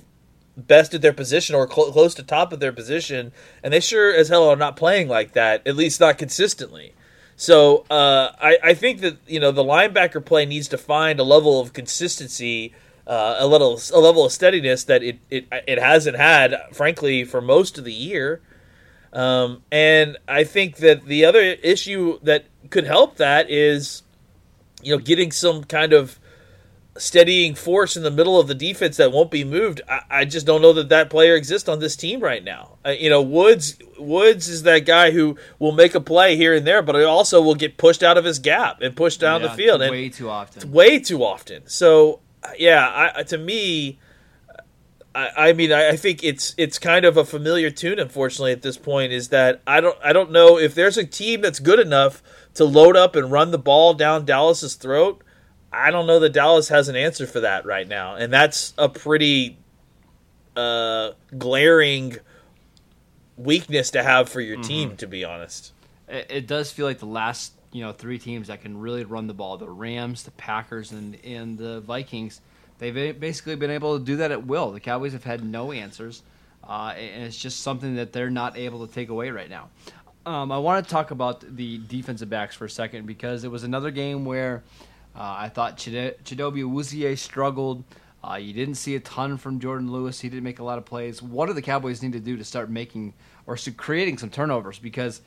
best 0.56 0.94
at 0.94 1.02
their 1.02 1.12
position 1.12 1.54
or 1.54 1.68
cl- 1.70 1.90
close 1.90 2.14
to 2.14 2.22
top 2.22 2.52
of 2.52 2.60
their 2.60 2.72
position, 2.72 3.32
and 3.62 3.72
they 3.72 3.80
sure 3.80 4.14
as 4.14 4.28
hell 4.28 4.48
are 4.48 4.56
not 4.56 4.76
playing 4.76 5.08
like 5.08 5.32
that, 5.32 5.66
at 5.66 5.76
least 5.76 6.00
not 6.00 6.18
consistently. 6.18 6.94
So 7.36 7.84
uh, 7.90 8.32
I, 8.40 8.58
I, 8.62 8.74
think 8.74 9.00
that 9.00 9.16
you 9.26 9.40
know 9.40 9.50
the 9.50 9.64
linebacker 9.64 10.24
play 10.24 10.46
needs 10.46 10.68
to 10.68 10.78
find 10.78 11.18
a 11.18 11.24
level 11.24 11.60
of 11.60 11.72
consistency, 11.72 12.72
uh, 13.06 13.36
a 13.38 13.46
little 13.46 13.80
a 13.92 13.98
level 13.98 14.24
of 14.24 14.30
steadiness 14.30 14.84
that 14.84 15.02
it, 15.02 15.18
it 15.30 15.46
it 15.66 15.80
hasn't 15.80 16.16
had, 16.16 16.54
frankly, 16.72 17.24
for 17.24 17.40
most 17.40 17.76
of 17.76 17.84
the 17.84 17.92
year. 17.92 18.40
Um, 19.12 19.62
and 19.70 20.16
I 20.28 20.44
think 20.44 20.76
that 20.76 21.06
the 21.06 21.24
other 21.24 21.40
issue 21.40 22.18
that 22.22 22.46
could 22.70 22.84
help 22.84 23.16
that 23.16 23.48
is, 23.48 24.02
you 24.84 24.96
know, 24.96 25.02
getting 25.02 25.32
some 25.32 25.64
kind 25.64 25.92
of 25.92 26.18
steadying 26.96 27.54
force 27.54 27.96
in 27.96 28.02
the 28.02 28.10
middle 28.10 28.38
of 28.38 28.46
the 28.46 28.54
defense 28.54 28.96
that 28.98 29.10
won't 29.10 29.30
be 29.30 29.44
moved. 29.44 29.80
I, 29.88 30.00
I 30.10 30.24
just 30.24 30.46
don't 30.46 30.62
know 30.62 30.72
that 30.74 30.90
that 30.90 31.10
player 31.10 31.34
exists 31.34 31.68
on 31.68 31.80
this 31.80 31.96
team 31.96 32.20
right 32.20 32.42
now. 32.42 32.78
Uh, 32.86 32.90
you 32.90 33.10
know, 33.10 33.20
Woods 33.20 33.76
Woods 33.98 34.48
is 34.48 34.62
that 34.62 34.80
guy 34.80 35.10
who 35.10 35.36
will 35.58 35.72
make 35.72 35.94
a 35.94 36.00
play 36.00 36.36
here 36.36 36.54
and 36.54 36.66
there, 36.66 36.82
but 36.82 36.94
he 36.94 37.02
also 37.02 37.42
will 37.42 37.54
get 37.54 37.76
pushed 37.76 38.02
out 38.02 38.16
of 38.16 38.24
his 38.24 38.38
gap 38.38 38.80
and 38.80 38.94
pushed 38.96 39.20
down 39.20 39.42
yeah, 39.42 39.48
the 39.48 39.54
field. 39.54 39.80
Way 39.80 40.08
too 40.08 40.30
often. 40.30 40.70
Way 40.70 41.00
too 41.00 41.24
often. 41.24 41.66
So 41.66 42.20
yeah, 42.58 43.12
I, 43.16 43.22
to 43.24 43.38
me. 43.38 43.98
I, 45.14 45.30
I 45.36 45.52
mean, 45.52 45.72
I 45.72 45.96
think 45.96 46.24
it's 46.24 46.54
it's 46.56 46.78
kind 46.78 47.04
of 47.04 47.16
a 47.16 47.24
familiar 47.24 47.70
tune. 47.70 47.98
Unfortunately, 47.98 48.52
at 48.52 48.62
this 48.62 48.76
point, 48.76 49.12
is 49.12 49.28
that 49.28 49.62
I 49.66 49.80
don't 49.80 49.98
I 50.02 50.12
don't 50.12 50.32
know 50.32 50.58
if 50.58 50.74
there's 50.74 50.98
a 50.98 51.04
team 51.04 51.40
that's 51.40 51.60
good 51.60 51.80
enough 51.80 52.22
to 52.54 52.64
load 52.64 52.96
up 52.96 53.16
and 53.16 53.30
run 53.30 53.50
the 53.50 53.58
ball 53.58 53.94
down 53.94 54.24
Dallas's 54.24 54.74
throat 54.74 55.22
I 55.74 55.90
don't 55.90 56.06
know 56.06 56.20
that 56.20 56.30
Dallas 56.30 56.68
has 56.68 56.88
an 56.88 56.96
answer 56.96 57.26
for 57.26 57.40
that 57.40 57.66
right 57.66 57.86
now, 57.86 58.14
and 58.14 58.32
that's 58.32 58.72
a 58.78 58.88
pretty 58.88 59.58
uh, 60.56 61.12
glaring 61.36 62.18
weakness 63.36 63.90
to 63.90 64.02
have 64.02 64.28
for 64.28 64.40
your 64.40 64.56
mm-hmm. 64.58 64.68
team, 64.68 64.96
to 64.98 65.06
be 65.06 65.24
honest. 65.24 65.72
It, 66.08 66.26
it, 66.30 66.46
does 66.46 66.70
feel 66.70 66.86
like 66.86 67.00
the 67.00 67.06
last 67.06 67.54
you 67.72 67.82
know 67.82 67.92
three 67.92 68.18
teams 68.18 68.46
that 68.48 68.62
can 68.62 68.78
really 68.78 69.04
run 69.04 69.26
the 69.26 69.34
ball: 69.34 69.56
the 69.56 69.68
Rams, 69.68 70.22
the 70.22 70.30
Packers, 70.32 70.92
and 70.92 71.16
and 71.24 71.58
the 71.58 71.80
Vikings. 71.80 72.40
They've 72.78 73.18
basically 73.18 73.56
been 73.56 73.70
able 73.70 73.98
to 73.98 74.04
do 74.04 74.16
that 74.16 74.30
at 74.30 74.46
will. 74.46 74.72
The 74.72 74.80
Cowboys 74.80 75.12
have 75.12 75.24
had 75.24 75.44
no 75.44 75.72
answers, 75.72 76.22
uh, 76.68 76.94
and 76.96 77.24
it's 77.24 77.36
just 77.36 77.60
something 77.60 77.96
that 77.96 78.12
they're 78.12 78.30
not 78.30 78.56
able 78.56 78.86
to 78.86 78.92
take 78.92 79.08
away 79.08 79.30
right 79.30 79.48
now. 79.48 79.68
Um, 80.26 80.50
I 80.50 80.58
want 80.58 80.84
to 80.84 80.90
talk 80.90 81.10
about 81.10 81.56
the 81.56 81.78
defensive 81.86 82.30
backs 82.30 82.56
for 82.56 82.64
a 82.64 82.70
second 82.70 83.06
because 83.06 83.44
it 83.44 83.50
was 83.50 83.62
another 83.62 83.90
game 83.90 84.24
where 84.24 84.62
uh, 85.14 85.34
I 85.38 85.48
thought 85.50 85.76
Chid- 85.76 86.24
Chidobe 86.24 86.64
Awuzie 86.64 87.16
struggled. 87.16 87.84
Uh, 88.22 88.36
you 88.36 88.54
didn't 88.54 88.76
see 88.76 88.94
a 88.94 89.00
ton 89.00 89.36
from 89.36 89.60
Jourdan 89.60 89.90
Lewis. 89.90 90.20
He 90.20 90.30
didn't 90.30 90.44
make 90.44 90.58
a 90.58 90.64
lot 90.64 90.78
of 90.78 90.86
plays. 90.86 91.22
What 91.22 91.46
do 91.46 91.52
the 91.52 91.62
Cowboys 91.62 92.02
need 92.02 92.12
to 92.12 92.20
do 92.20 92.38
to 92.38 92.44
start 92.44 92.70
making 92.70 93.12
or 93.46 93.58
creating 93.76 94.16
some 94.16 94.30
turnovers? 94.30 94.78
Because 94.78 95.20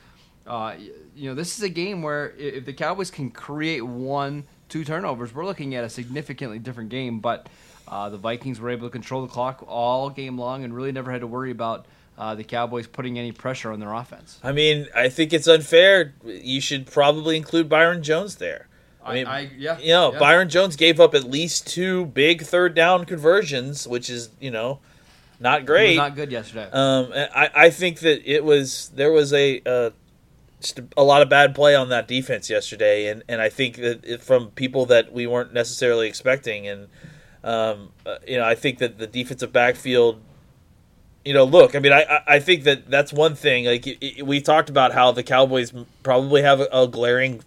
uh, 0.48 0.76
you 1.16 1.30
know 1.30 1.36
this 1.36 1.58
is 1.58 1.64
a 1.64 1.70
game 1.70 2.02
where 2.02 2.32
if 2.32 2.66
the 2.66 2.74
Cowboys 2.74 3.12
can 3.12 3.30
create 3.30 3.82
one, 3.82 4.46
two 4.70 4.84
turnovers, 4.84 5.34
we're 5.34 5.46
looking 5.46 5.76
at 5.76 5.84
a 5.84 5.90
significantly 5.90 6.60
different 6.60 6.90
game. 6.90 7.20
But 7.20 7.48
uh, 7.88 8.10
the 8.10 8.18
Vikings 8.18 8.60
were 8.60 8.70
able 8.70 8.88
to 8.88 8.92
control 8.92 9.22
the 9.22 9.32
clock 9.32 9.64
all 9.68 10.10
game 10.10 10.38
long 10.38 10.64
and 10.64 10.76
really 10.76 10.92
never 10.92 11.12
had 11.12 11.22
to 11.22 11.28
worry 11.28 11.52
about 11.52 11.86
uh, 12.18 12.36
the 12.36 12.44
Cowboys 12.44 12.88
putting 12.88 13.18
any 13.20 13.32
pressure 13.32 13.72
on 13.72 13.80
their 13.80 13.94
offense. 13.94 14.40
I 14.44 14.52
mean, 14.52 14.88
I 14.96 15.10
think 15.10 15.34
it's 15.34 15.48
unfair. 15.48 16.14
You 16.26 16.60
should 16.60 16.88
probably 16.88 17.38
include 17.38 17.70
Byron 17.70 18.04
Jones 18.04 18.36
there. 18.38 18.68
I 19.06 19.14
mean, 19.14 19.28
I, 19.28 19.50
yeah, 19.58 19.80
you 19.80 19.90
know, 19.90 20.12
yeah. 20.12 20.20
Byron 20.20 20.50
Jones 20.50 20.76
gave 20.76 21.00
up 21.00 21.16
at 21.16 21.24
least 21.24 21.66
two 21.66 22.08
big 22.08 22.42
third 22.42 22.74
down 22.74 23.06
conversions, 23.06 23.88
which 23.88 24.10
is 24.10 24.30
you 24.42 24.52
know 24.52 24.80
not 25.40 25.66
great. 25.66 25.96
not 25.96 26.16
good 26.16 26.30
yesterday. 26.30 26.70
Um, 26.74 27.14
I, 27.14 27.50
I 27.56 27.70
think 27.70 28.00
that 28.00 28.30
it 28.30 28.44
was 28.44 28.92
there 28.96 29.12
was 29.12 29.32
a 29.32 29.62
uh, 29.66 29.90
just 30.62 30.80
a 30.96 31.04
lot 31.04 31.22
of 31.22 31.30
bad 31.30 31.54
play 31.54 31.76
on 31.76 31.90
that 31.90 32.08
defense 32.08 32.50
yesterday, 32.50 33.08
and, 33.08 33.24
and 33.28 33.42
I 33.42 33.50
think 33.50 33.76
that 33.78 34.04
it, 34.04 34.22
from 34.24 34.50
people 34.52 34.86
that 34.88 35.12
we 35.14 35.28
weren't 35.28 35.54
necessarily 35.54 36.08
expecting, 36.08 36.68
and 36.68 36.88
um, 37.44 37.90
uh, 38.06 38.18
you 38.28 38.38
know 38.38 38.46
I 38.46 38.56
think 38.56 38.80
that 38.80 38.98
the 38.98 39.08
defensive 39.08 39.54
backfield, 39.54 40.20
you 41.24 41.34
know, 41.34 41.44
look, 41.44 41.76
I 41.76 41.80
mean 41.80 41.94
I 41.94 42.22
I- 42.28 42.40
think 42.40 42.64
that 42.64 42.90
that's 42.90 43.14
one 43.14 43.36
thing. 43.36 43.66
Like 43.66 43.86
it, 43.86 43.98
it- 44.02 44.26
we 44.26 44.42
talked 44.42 44.70
about 44.70 44.94
how 44.94 45.12
the 45.12 45.24
Cowboys 45.24 45.74
probably 46.04 46.42
have 46.42 46.60
a, 46.62 46.68
a 46.72 46.88
glaring 46.88 47.44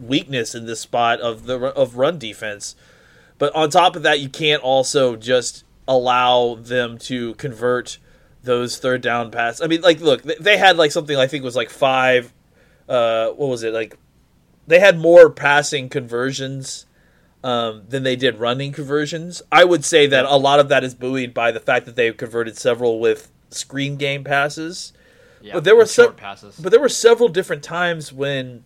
weakness 0.00 0.54
in 0.54 0.66
this 0.66 0.80
spot 0.80 1.20
of 1.20 1.46
the 1.46 1.58
of 1.58 1.96
run 1.96 2.18
defense. 2.18 2.76
But 3.38 3.54
on 3.56 3.70
top 3.70 3.96
of 3.96 4.02
that, 4.04 4.20
you 4.20 4.28
can't 4.28 4.62
also 4.62 5.16
just 5.16 5.64
allow 5.88 6.54
them 6.54 6.96
to 6.98 7.34
convert 7.34 7.98
those 8.44 8.78
third 8.78 9.00
down 9.02 9.30
passes. 9.32 9.60
I 9.60 9.66
mean, 9.66 9.80
like, 9.80 10.00
look, 10.00 10.22
they 10.22 10.56
had 10.58 10.76
like 10.76 10.92
something 10.92 11.16
I 11.16 11.26
think 11.26 11.42
was 11.42 11.56
like 11.56 11.70
five. 11.70 12.32
Uh, 12.88 13.30
what 13.30 13.48
was 13.48 13.62
it 13.62 13.72
like? 13.72 13.98
They 14.66 14.78
had 14.78 14.98
more 14.98 15.28
passing 15.28 15.88
conversions 15.88 16.86
um, 17.44 17.82
than 17.88 18.02
they 18.02 18.16
did 18.16 18.38
running 18.38 18.72
conversions. 18.72 19.42
I 19.50 19.64
would 19.64 19.84
say 19.84 20.06
that 20.06 20.24
a 20.24 20.36
lot 20.36 20.60
of 20.60 20.68
that 20.68 20.84
is 20.84 20.94
buoyed 20.94 21.34
by 21.34 21.50
the 21.50 21.60
fact 21.60 21.86
that 21.86 21.96
they 21.96 22.12
converted 22.12 22.56
several 22.56 23.00
with 23.00 23.30
screen 23.50 23.96
game 23.96 24.24
passes. 24.24 24.92
yeah, 25.40 25.54
but 25.54 25.64
there 25.64 25.76
were 25.76 25.86
some 25.86 26.14
passes. 26.14 26.58
But 26.58 26.70
there 26.70 26.80
were 26.80 26.88
several 26.88 27.28
different 27.28 27.62
times 27.62 28.12
when 28.12 28.64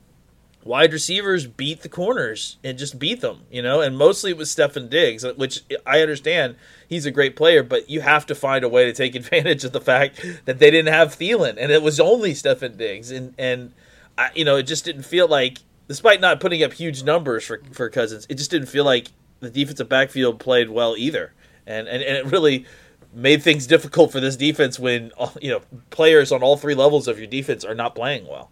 wide 0.67 0.93
receivers 0.93 1.47
beat 1.47 1.83
the 1.83 1.89
corners 1.89 2.59
and 2.63 2.77
just 2.77 2.99
beat 2.99 3.21
them, 3.21 3.43
you 3.51 3.63
know, 3.63 3.81
and 3.81 3.97
mostly 3.97 4.33
it 4.33 4.37
was 4.37 4.55
Stefon 4.55 4.91
Diggs, 4.91 5.25
which 5.37 5.63
I 5.87 6.01
understand 6.01 6.57
he's 6.89 7.07
a 7.07 7.11
great 7.11 7.37
player, 7.37 7.63
but 7.63 7.89
you 7.89 8.01
have 8.01 8.27
to 8.27 8.35
find 8.35 8.65
a 8.65 8.69
way 8.69 8.85
to 8.85 8.93
take 8.93 9.15
advantage 9.15 9.65
of 9.65 9.73
the 9.73 9.81
fact 9.81 10.21
that 10.45 10.59
they 10.59 10.71
didn't 10.71 10.93
have 10.93 11.17
Thielen 11.17 11.57
and 11.59 11.73
it 11.73 11.83
was 11.83 11.99
only 12.01 12.33
Stefon 12.33 12.77
Diggs 12.77 13.11
and 13.11 13.35
and 13.39 13.73
I, 14.19 14.31
you 14.35 14.45
know, 14.45 14.57
it 14.57 14.65
just 14.65 14.85
didn't 14.85 15.03
feel 15.03 15.29
like 15.29 15.59
despite 15.89 16.21
not 16.21 16.41
putting 16.41 16.63
up 16.63 16.73
huge 16.73 17.03
numbers 17.03 17.45
for 17.45 17.61
for 17.73 17.89
Cousins, 17.89 18.27
it 18.29 18.35
just 18.37 18.51
didn't 18.51 18.69
feel 18.69 18.85
like 18.85 19.09
the 19.41 19.51
defensive 19.51 19.89
backfield 19.89 20.41
played 20.41 20.71
well 20.71 20.97
either. 20.97 21.33
And 21.67 21.89
and, 21.89 22.03
and 22.03 22.17
it 22.17 22.27
really 22.27 22.67
made 23.13 23.43
things 23.43 23.67
difficult 23.67 24.13
for 24.13 24.21
this 24.21 24.37
defense 24.37 24.79
when 24.79 25.13
you 25.41 25.51
know 25.51 25.61
players 25.91 26.33
on 26.33 26.43
all 26.43 26.57
three 26.57 26.75
levels 26.75 27.09
of 27.09 27.19
your 27.19 27.27
defense 27.27 27.65
are 27.65 27.75
not 27.75 27.95
playing 27.95 28.27
well. 28.27 28.51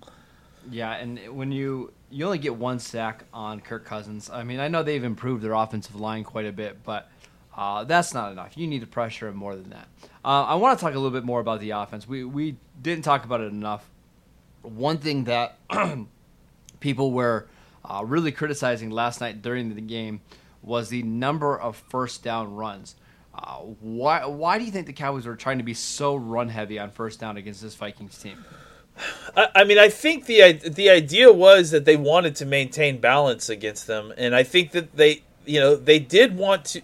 Yeah, 0.70 0.92
and 0.92 1.18
when 1.36 1.52
you 1.52 1.92
you 2.10 2.24
only 2.24 2.38
get 2.38 2.56
one 2.56 2.78
sack 2.78 3.24
on 3.32 3.60
Kirk 3.60 3.84
Cousins. 3.84 4.30
I 4.30 4.44
mean, 4.44 4.60
I 4.60 4.68
know 4.68 4.82
they've 4.82 5.02
improved 5.02 5.42
their 5.42 5.52
offensive 5.52 5.96
line 5.96 6.24
quite 6.24 6.46
a 6.46 6.52
bit, 6.52 6.82
but 6.84 7.10
uh, 7.56 7.84
that's 7.84 8.14
not 8.14 8.32
enough. 8.32 8.56
You 8.56 8.66
need 8.66 8.80
to 8.80 8.86
pressure 8.86 9.28
him 9.28 9.36
more 9.36 9.54
than 9.56 9.70
that. 9.70 9.88
Uh, 10.24 10.44
I 10.44 10.54
want 10.54 10.78
to 10.78 10.84
talk 10.84 10.94
a 10.94 10.98
little 10.98 11.10
bit 11.10 11.24
more 11.24 11.40
about 11.40 11.60
the 11.60 11.70
offense. 11.70 12.08
We 12.08 12.24
we 12.24 12.56
didn't 12.80 13.04
talk 13.04 13.24
about 13.24 13.40
it 13.40 13.52
enough. 13.52 13.88
One 14.64 14.98
thing 14.98 15.24
that 15.24 15.58
people 16.80 17.12
were 17.12 17.48
uh, 17.84 18.02
really 18.04 18.32
criticizing 18.32 18.90
last 18.90 19.20
night 19.20 19.42
during 19.42 19.74
the 19.74 19.80
game 19.80 20.20
was 20.62 20.88
the 20.88 21.02
number 21.02 21.58
of 21.58 21.76
first 21.76 22.22
down 22.22 22.54
runs. 22.54 22.96
Uh, 23.34 23.56
why 23.80 24.24
why 24.24 24.58
do 24.58 24.64
you 24.64 24.70
think 24.70 24.86
the 24.86 24.92
Cowboys 24.92 25.26
were 25.26 25.36
trying 25.36 25.58
to 25.58 25.64
be 25.64 25.74
so 25.74 26.14
run 26.14 26.48
heavy 26.48 26.78
on 26.78 26.90
first 26.90 27.18
down 27.20 27.36
against 27.36 27.62
this 27.62 27.74
Vikings 27.74 28.16
team? 28.18 28.44
I, 29.36 29.48
I 29.56 29.64
mean, 29.64 29.78
I 29.78 29.88
think 29.88 30.26
the 30.26 30.52
the 30.52 30.90
idea 30.90 31.32
was 31.32 31.70
that 31.72 31.84
they 31.84 31.96
wanted 31.96 32.36
to 32.36 32.46
maintain 32.46 33.00
balance 33.00 33.48
against 33.48 33.86
them, 33.86 34.12
and 34.16 34.34
I 34.34 34.44
think 34.44 34.70
that 34.70 34.96
they, 34.96 35.22
you 35.44 35.60
know, 35.60 35.74
they 35.74 35.98
did 35.98 36.36
want 36.36 36.64
to. 36.66 36.82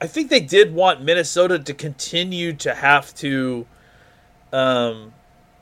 I 0.00 0.06
think 0.06 0.30
they 0.30 0.40
did 0.40 0.74
want 0.74 1.02
Minnesota 1.02 1.58
to 1.58 1.74
continue 1.74 2.54
to 2.54 2.74
have 2.74 3.14
to 3.16 3.66
um, 4.52 5.12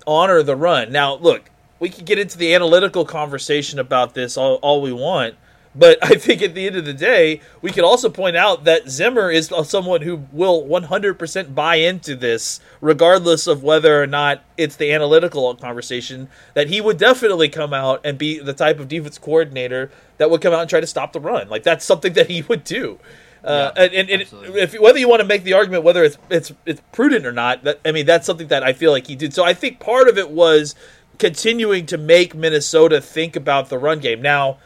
honor 0.06 0.42
the 0.42 0.56
run. 0.56 0.92
Now, 0.92 1.14
look, 1.14 1.50
we 1.78 1.88
could 1.88 2.04
get 2.04 2.18
into 2.18 2.38
the 2.38 2.54
analytical 2.54 3.04
conversation 3.04 3.78
about 3.78 4.14
this 4.14 4.36
all, 4.36 4.56
all 4.56 4.82
we 4.82 4.92
want, 4.92 5.34
but 5.74 5.98
I 6.02 6.14
think 6.14 6.42
at 6.42 6.54
the 6.54 6.66
end 6.66 6.76
of 6.76 6.84
the 6.84 6.92
day, 6.94 7.40
we 7.62 7.70
could 7.70 7.84
also 7.84 8.08
point 8.10 8.36
out 8.36 8.64
that 8.64 8.88
Zimmer 8.88 9.30
is 9.30 9.52
someone 9.64 10.02
who 10.02 10.26
will 10.32 10.64
100% 10.64 11.54
buy 11.54 11.76
into 11.76 12.14
this, 12.14 12.60
regardless 12.80 13.46
of 13.46 13.62
whether 13.62 14.02
or 14.02 14.06
not 14.06 14.42
it's 14.56 14.76
the 14.76 14.92
analytical 14.92 15.54
conversation, 15.54 16.28
that 16.54 16.68
he 16.68 16.80
would 16.80 16.98
definitely 16.98 17.48
come 17.48 17.72
out 17.72 18.00
and 18.04 18.18
be 18.18 18.38
the 18.38 18.52
type 18.52 18.78
of 18.78 18.88
defense 18.88 19.18
coordinator 19.18 19.90
that 20.18 20.30
would 20.30 20.42
come 20.42 20.52
out 20.52 20.60
and 20.60 20.70
try 20.70 20.80
to 20.80 20.86
stop 20.86 21.12
the 21.12 21.20
run. 21.20 21.48
Like, 21.48 21.62
that's 21.62 21.84
something 21.84 22.12
that 22.14 22.30
he 22.30 22.42
would 22.42 22.64
do. 22.64 22.98
Uh, 23.44 23.72
Yeah, 23.76 23.82
and 23.84 23.94
and, 23.94 24.10
and 24.10 24.56
if 24.56 24.78
whether 24.78 24.98
you 24.98 25.08
want 25.08 25.20
to 25.20 25.26
make 25.26 25.44
the 25.44 25.54
argument 25.54 25.82
whether 25.84 26.04
it's 26.04 26.18
it's 26.28 26.52
it's 26.66 26.82
prudent 26.92 27.24
or 27.26 27.32
not, 27.32 27.64
that 27.64 27.80
I 27.84 27.92
mean 27.92 28.06
that's 28.06 28.26
something 28.26 28.48
that 28.48 28.62
I 28.62 28.72
feel 28.72 28.92
like 28.92 29.06
he 29.06 29.16
did. 29.16 29.32
So 29.32 29.44
I 29.44 29.54
think 29.54 29.80
part 29.80 30.08
of 30.08 30.18
it 30.18 30.30
was 30.30 30.74
continuing 31.18 31.86
to 31.86 31.98
make 31.98 32.34
Minnesota 32.34 33.00
think 33.00 33.36
about 33.36 33.68
the 33.68 33.78
run 33.78 34.00
game. 34.00 34.20
Now, 34.22 34.58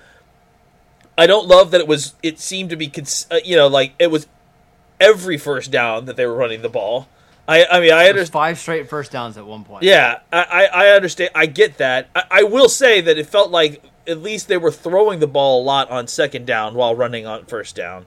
I 1.16 1.26
don't 1.26 1.46
love 1.46 1.70
that 1.72 1.80
it 1.80 1.86
was. 1.86 2.14
It 2.22 2.40
seemed 2.40 2.70
to 2.70 2.76
be, 2.76 2.88
cons- 2.88 3.26
uh, 3.30 3.38
you 3.44 3.56
know, 3.56 3.66
like 3.68 3.94
it 3.98 4.10
was 4.10 4.26
every 5.00 5.38
first 5.38 5.70
down 5.70 6.06
that 6.06 6.16
they 6.16 6.26
were 6.26 6.34
running 6.34 6.62
the 6.62 6.68
ball. 6.68 7.08
I 7.46 7.66
I 7.66 7.80
mean 7.80 7.92
I 7.92 8.08
understand. 8.08 8.32
five 8.32 8.58
straight 8.58 8.88
first 8.88 9.12
downs 9.12 9.36
at 9.36 9.46
one 9.46 9.64
point. 9.64 9.82
Yeah, 9.82 10.20
I, 10.32 10.42
I 10.42 10.86
I 10.86 10.88
understand. 10.96 11.30
I 11.34 11.46
get 11.46 11.78
that. 11.78 12.08
I, 12.14 12.24
I 12.30 12.42
will 12.44 12.68
say 12.68 13.00
that 13.02 13.18
it 13.18 13.26
felt 13.26 13.50
like 13.50 13.82
at 14.06 14.22
least 14.22 14.48
they 14.48 14.56
were 14.56 14.70
throwing 14.70 15.20
the 15.20 15.26
ball 15.26 15.62
a 15.62 15.64
lot 15.64 15.90
on 15.90 16.06
second 16.06 16.46
down 16.46 16.74
while 16.74 16.94
running 16.94 17.26
on 17.26 17.44
first 17.46 17.76
down. 17.76 18.06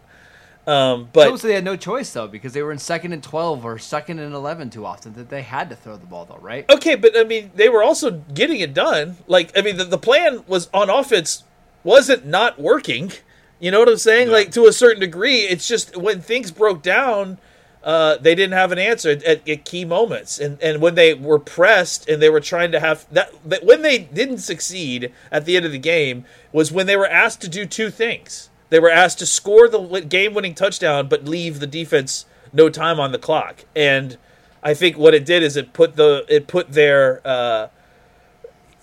Um, 0.67 1.07
but 1.13 1.39
so 1.39 1.47
they 1.47 1.53
had 1.53 1.63
no 1.63 1.77
choice 1.77 2.11
though 2.11 2.27
because 2.27 2.51
they 2.51 2.61
were 2.61 2.73
in 2.73 2.77
second 2.77 3.13
and 3.13 3.23
twelve 3.23 3.65
or 3.65 3.77
second 3.77 4.19
and 4.19 4.33
eleven 4.33 4.69
too 4.69 4.85
often 4.85 5.13
that 5.13 5.29
they 5.29 5.41
had 5.41 5.69
to 5.69 5.77
throw 5.77 5.95
the 5.95 6.05
ball 6.05 6.25
though, 6.25 6.39
right? 6.41 6.69
Okay, 6.69 6.95
but 6.95 7.17
I 7.17 7.23
mean, 7.23 7.51
they 7.55 7.69
were 7.69 7.81
also 7.81 8.11
getting 8.33 8.59
it 8.59 8.73
done. 8.73 9.15
Like, 9.27 9.57
I 9.57 9.61
mean, 9.61 9.77
the, 9.77 9.85
the 9.85 9.97
plan 9.97 10.43
was 10.45 10.69
on 10.73 10.89
offense 10.89 11.45
wasn't 11.85 12.25
not 12.25 12.59
working. 12.59 13.13
You 13.59 13.71
know 13.71 13.79
what 13.79 13.87
I'm 13.87 13.97
saying? 13.97 14.29
Like 14.29 14.51
to 14.51 14.65
a 14.65 14.73
certain 14.73 14.99
degree, 14.99 15.39
it's 15.39 15.67
just 15.67 15.95
when 15.95 16.21
things 16.21 16.51
broke 16.51 16.83
down, 16.83 17.39
uh, 17.81 18.17
they 18.17 18.35
didn't 18.35 18.53
have 18.53 18.73
an 18.73 18.77
answer 18.77 19.11
at, 19.11 19.47
at 19.47 19.63
key 19.63 19.85
moments, 19.85 20.37
and 20.37 20.61
and 20.61 20.81
when 20.81 20.95
they 20.95 21.13
were 21.13 21.39
pressed 21.39 22.09
and 22.09 22.21
they 22.21 22.29
were 22.29 22.41
trying 22.41 22.73
to 22.73 22.79
have 22.81 23.07
that, 23.11 23.31
that 23.49 23.65
when 23.65 23.83
they 23.83 23.99
didn't 23.99 24.39
succeed 24.39 25.13
at 25.31 25.45
the 25.45 25.55
end 25.55 25.65
of 25.65 25.71
the 25.71 25.79
game 25.79 26.25
was 26.51 26.73
when 26.73 26.87
they 26.87 26.97
were 26.97 27.07
asked 27.07 27.39
to 27.41 27.47
do 27.47 27.65
two 27.65 27.89
things. 27.89 28.49
They 28.69 28.79
were 28.79 28.89
asked 28.89 29.19
to 29.19 29.25
score 29.25 29.67
the 29.67 30.01
game-winning 30.01 30.55
touchdown, 30.55 31.07
but 31.07 31.25
leave 31.25 31.59
the 31.59 31.67
defense 31.67 32.25
no 32.53 32.69
time 32.69 32.99
on 32.99 33.11
the 33.11 33.19
clock, 33.19 33.65
and. 33.75 34.17
I 34.63 34.73
think 34.73 34.97
what 34.97 35.13
it 35.13 35.23
did 35.23 35.43
is 35.43 35.55
it 35.55 35.71
put 35.71 35.95
the 35.95 36.25
it 36.27 36.47
put 36.47 36.73
their 36.73 37.21
uh, 37.25 37.67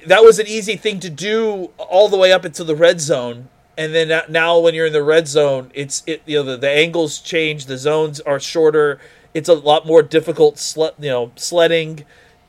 that 0.07 0.23
was 0.23 0.39
an 0.39 0.47
easy 0.47 0.77
thing 0.77 1.01
to 1.01 1.11
do 1.11 1.73
all 1.77 2.09
the 2.09 2.17
way 2.17 2.33
up 2.33 2.45
into 2.45 2.65
the 2.65 2.77
red 2.77 3.01
zone, 3.01 3.49
and 3.77 3.95
then 3.95 4.23
now 4.31 4.59
when 4.59 4.75
you're 4.75 4.87
in 4.87 4.93
the 4.93 5.03
red 5.03 5.29
zone, 5.29 5.71
it's 5.75 6.03
it 6.07 6.23
you 6.27 6.37
know 6.37 6.43
the, 6.43 6.57
the 6.57 6.71
angles 6.71 7.19
change, 7.19 7.67
the 7.67 7.77
zones 7.77 8.21
are 8.21 8.41
shorter, 8.41 8.99
it's 9.35 9.49
a 9.49 9.55
lot 9.55 9.87
more 9.87 10.03
difficult 10.03 10.59
sled 10.59 10.95
you 10.99 11.11
know 11.11 11.33
sledding, 11.37 12.05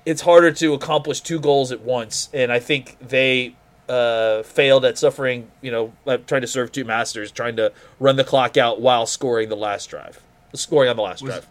it's 0.06 0.22
harder 0.22 0.52
to 0.52 0.74
accomplish 0.74 1.20
two 1.20 1.40
goals 1.40 1.72
at 1.72 1.82
once, 1.82 2.30
and 2.34 2.52
I 2.52 2.60
think 2.60 2.98
they 3.02 3.56
uh, 3.90 4.44
failed 4.44 4.86
at 4.86 4.98
suffering 4.98 5.50
you 5.62 5.72
know 5.72 5.94
trying 6.28 6.42
to 6.42 6.48
serve 6.48 6.72
two 6.72 6.86
masters, 6.86 7.32
trying 7.32 7.56
to 7.58 7.72
run 8.00 8.16
the 8.16 8.24
clock 8.24 8.58
out 8.58 8.82
while 8.82 9.06
scoring 9.06 9.50
the 9.50 9.56
last 9.58 9.90
drive, 9.90 10.22
scoring 10.54 10.90
on 10.90 10.96
the 10.96 11.02
last 11.02 11.22
Was- 11.22 11.32
drive. 11.32 11.48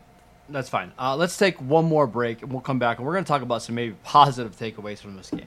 That's 0.49 0.69
fine. 0.69 0.93
Uh, 0.99 1.17
let's 1.17 1.39
take 1.39 1.59
one 1.59 1.87
more 1.87 2.07
break 2.07 2.43
and 2.43 2.53
we'll 2.53 2.61
come 2.61 2.79
back 2.79 2.99
and 2.99 3.07
we're 3.07 3.15
going 3.15 3.25
to 3.25 3.29
talk 3.29 3.41
about 3.41 3.63
some 3.63 3.77
maybe 3.77 3.97
positive 4.05 4.55
takeaways 4.59 4.99
from 4.99 5.17
this 5.17 5.31
game. 5.31 5.47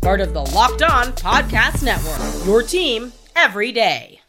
part 0.00 0.20
of 0.20 0.32
the 0.32 0.40
Locked 0.40 0.82
On 0.82 1.12
Podcast 1.12 1.82
Network. 1.82 2.46
Your 2.46 2.62
team 2.62 3.12
every 3.34 3.72
day. 3.72 4.20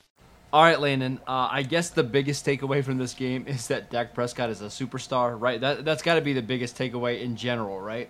All 0.51 0.63
right, 0.63 0.79
Landon. 0.79 1.19
Uh, 1.27 1.47
I 1.51 1.61
guess 1.63 1.91
the 1.91 2.03
biggest 2.03 2.45
takeaway 2.45 2.83
from 2.83 2.97
this 2.97 3.13
game 3.13 3.45
is 3.47 3.67
that 3.67 3.89
Dak 3.91 4.13
Prescott 4.13 4.49
is 4.49 4.61
a 4.61 4.65
superstar, 4.65 5.39
right? 5.39 5.61
That 5.61 5.85
that's 5.85 6.01
got 6.01 6.15
to 6.15 6.21
be 6.21 6.33
the 6.33 6.41
biggest 6.41 6.77
takeaway 6.77 7.21
in 7.21 7.35
general, 7.35 7.79
right? 7.79 8.09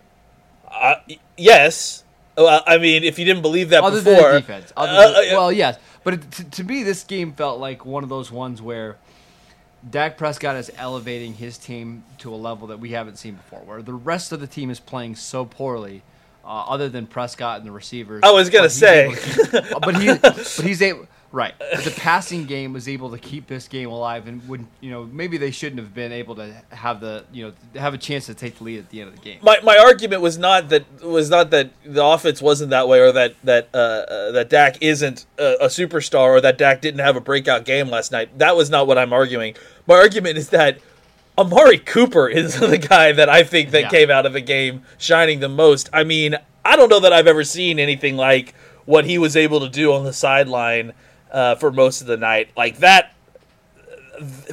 Uh, 0.70 0.96
yes. 1.38 2.04
Well, 2.38 2.64
I 2.66 2.78
mean, 2.78 3.04
if 3.04 3.20
you 3.20 3.26
didn't 3.26 3.42
believe 3.42 3.70
that 3.70 3.84
Other 3.84 3.98
before, 3.98 4.14
than 4.14 4.34
the 4.34 4.40
defense. 4.40 4.74
Other 4.78 4.92
uh, 4.92 5.22
than- 5.22 5.34
uh, 5.34 5.38
well, 5.38 5.52
yes, 5.52 5.78
but 6.06 6.14
it, 6.14 6.32
to, 6.32 6.44
to 6.46 6.64
me, 6.64 6.84
this 6.84 7.04
game 7.04 7.34
felt 7.34 7.60
like 7.60 7.86
one 7.86 8.04
of 8.04 8.10
those 8.10 8.32
ones 8.32 8.62
where 8.62 8.98
Dak 9.90 10.18
Prescott 10.18 10.56
is 10.56 10.72
elevating 10.78 11.34
his 11.34 11.58
team 11.58 12.04
to 12.20 12.34
a 12.34 12.38
level 12.38 12.68
that 12.68 12.80
we 12.80 12.92
haven't 12.92 13.18
seen 13.18 13.36
before, 13.36 13.60
where 13.60 13.82
the 13.82 13.94
rest 13.94 14.32
of 14.32 14.40
the 14.40 14.48
team 14.48 14.70
is 14.70 14.80
playing 14.80 15.18
so 15.18 15.44
poorly. 15.44 16.04
Uh, 16.50 16.66
other 16.68 16.90
than 16.90 17.06
Prescott 17.06 17.60
and 17.60 17.68
the 17.68 17.72
receivers, 17.72 18.24
I 18.24 18.32
was 18.32 18.50
gonna 18.50 18.64
but 18.64 18.72
say. 18.72 19.14
to 19.14 19.78
but 19.86 20.02
he, 20.02 20.18
but 20.18 20.36
he's 20.64 20.82
able, 20.82 21.06
right? 21.32 21.54
But 21.60 21.84
the 21.84 21.92
passing 21.92 22.46
game 22.46 22.74
was 22.74 22.88
able 22.88 23.12
to 23.12 23.20
keep 23.20 23.46
this 23.46 23.68
game 23.68 23.90
alive, 23.90 24.28
and 24.28 24.48
would 24.50 24.66
you 24.82 24.90
know 24.90 25.06
maybe 25.06 25.38
they 25.38 25.52
shouldn't 25.52 25.80
have 25.80 25.94
been 25.94 26.12
able 26.12 26.34
to 26.38 26.52
have 26.70 27.02
the 27.02 27.24
you 27.32 27.46
know 27.46 27.80
have 27.80 27.94
a 27.94 28.00
chance 28.00 28.26
to 28.26 28.34
take 28.34 28.58
the 28.58 28.64
lead 28.64 28.80
at 28.80 28.90
the 28.90 29.00
end 29.00 29.10
of 29.10 29.16
the 29.16 29.22
game. 29.22 29.38
my, 29.44 29.60
my 29.62 29.78
argument 29.78 30.24
was 30.24 30.40
not 30.40 30.70
that 30.70 31.04
was 31.04 31.30
not 31.30 31.52
that 31.52 31.70
the 31.86 32.04
offense 32.04 32.42
wasn't 32.42 32.72
that 32.72 32.88
way 32.88 33.00
or 33.00 33.12
that 33.12 33.36
that 33.44 33.70
uh, 33.76 33.78
uh, 33.78 34.32
that 34.32 34.50
Dak 34.50 34.82
isn't 34.82 35.28
a, 35.38 35.54
a 35.62 35.68
superstar 35.68 36.32
or 36.32 36.42
that 36.42 36.58
Dak 36.58 36.82
didn't 36.82 37.02
have 37.02 37.16
a 37.16 37.22
breakout 37.22 37.64
game 37.64 37.90
last 37.90 38.12
night. 38.12 38.36
That 38.40 38.56
was 38.56 38.72
not 38.72 38.88
what 38.88 38.98
I'm 38.98 39.14
arguing. 39.14 39.54
My 39.86 39.98
argument 39.98 40.40
is 40.40 40.50
that 40.50 40.80
Amari 41.40 41.78
Cooper 41.80 42.28
is 42.28 42.60
the 42.60 42.78
guy 42.78 43.12
that 43.14 43.30
I 43.30 43.44
think 43.44 43.72
that 43.72 43.84
Yeah. 43.84 43.90
came 43.90 44.12
out 44.12 44.26
of 44.26 44.34
the 44.34 44.42
game 44.42 44.84
shining 44.98 45.40
the 45.40 45.50
most. 45.50 45.90
I 45.94 46.04
mean, 46.04 46.36
I 46.66 46.76
don't 46.76 46.90
know 46.90 47.00
that 47.00 47.14
I've 47.14 47.28
ever 47.28 47.44
seen 47.44 47.80
anything 47.80 48.18
like 48.18 48.54
what 48.86 49.06
he 49.06 49.18
was 49.18 49.36
able 49.36 49.60
to 49.62 49.70
do 49.70 49.94
on 49.94 50.04
the 50.04 50.14
sideline 50.14 50.94
uh, 51.32 51.56
for 51.56 51.72
most 51.72 52.02
of 52.02 52.08
the 52.08 52.18
night. 52.18 52.50
Like 52.58 52.78
that 52.80 53.14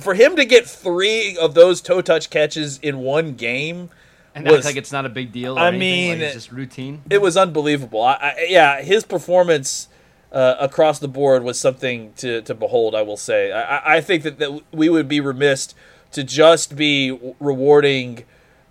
for 0.00 0.14
him 0.14 0.36
to 0.36 0.44
get 0.44 0.66
3 0.66 1.36
of 1.38 1.54
those 1.54 1.80
toe 1.80 2.00
touch 2.00 2.30
catches 2.30 2.78
in 2.78 2.98
one 2.98 3.32
game 3.34 3.90
and 4.34 4.46
was- 4.46 4.58
act 4.58 4.64
like 4.66 4.76
it's 4.76 4.92
not 4.92 5.04
a 5.06 5.08
big 5.08 5.32
deal. 5.32 5.56
Or 5.58 5.60
I 5.62 5.68
anything, 5.68 5.80
mean, 5.80 6.10
like 6.18 6.26
it's 6.26 6.34
just 6.34 6.52
routine. 6.52 7.02
it 7.10 7.20
was 7.20 7.36
unbelievable. 7.36 8.02
I, 8.02 8.12
I, 8.14 8.46
yeah, 8.48 8.80
his 8.82 9.04
performance 9.04 9.88
uh, 10.30 10.54
across 10.60 10.98
the 10.98 11.08
board 11.08 11.42
was 11.42 11.58
something 11.58 12.12
to, 12.18 12.42
to 12.42 12.54
behold. 12.54 12.94
I 12.94 13.02
will 13.02 13.16
say. 13.16 13.50
I, 13.50 13.78
I- 13.78 13.96
I 13.96 14.00
think 14.00 14.22
that, 14.24 14.38
that 14.38 14.60
we 14.72 14.88
would 14.88 15.08
be 15.08 15.18
remiss 15.20 15.74
to 16.12 16.24
just 16.24 16.76
be 16.76 17.18
rewarding, 17.40 18.24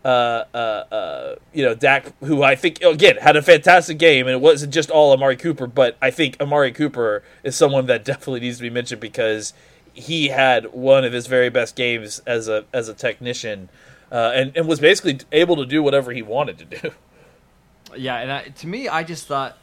uh, 0.03 0.45
uh, 0.53 0.57
uh, 0.57 1.35
you 1.53 1.63
know, 1.63 1.75
Dak, 1.75 2.11
who 2.21 2.43
I 2.43 2.55
think 2.55 2.81
again 2.81 3.17
had 3.17 3.35
a 3.35 3.41
fantastic 3.41 3.97
game, 3.97 4.27
and 4.27 4.35
it 4.35 4.41
wasn't 4.41 4.73
just 4.73 4.89
all 4.89 5.13
Amari 5.13 5.37
Cooper, 5.37 5.67
but 5.67 5.97
I 6.01 6.11
think 6.11 6.37
Amari 6.39 6.71
Cooper 6.71 7.23
is 7.43 7.55
someone 7.55 7.85
that 7.87 8.03
definitely 8.05 8.41
needs 8.41 8.57
to 8.57 8.63
be 8.63 8.69
mentioned 8.69 9.01
because 9.01 9.53
he 9.93 10.29
had 10.29 10.73
one 10.73 11.05
of 11.05 11.13
his 11.13 11.27
very 11.27 11.49
best 11.49 11.75
games 11.75 12.19
as 12.25 12.47
a 12.47 12.65
as 12.73 12.89
a 12.89 12.93
technician. 12.93 13.69
Uh, 14.11 14.31
and, 14.35 14.55
and 14.55 14.67
was 14.67 14.79
basically 14.79 15.17
able 15.31 15.55
to 15.55 15.65
do 15.65 15.81
whatever 15.81 16.11
he 16.11 16.21
wanted 16.21 16.59
to 16.59 16.65
do. 16.65 16.91
Yeah, 17.97 18.17
and 18.17 18.31
I, 18.31 18.43
to 18.43 18.67
me, 18.67 18.87
I 18.87 19.03
just 19.03 19.27
thought, 19.27 19.57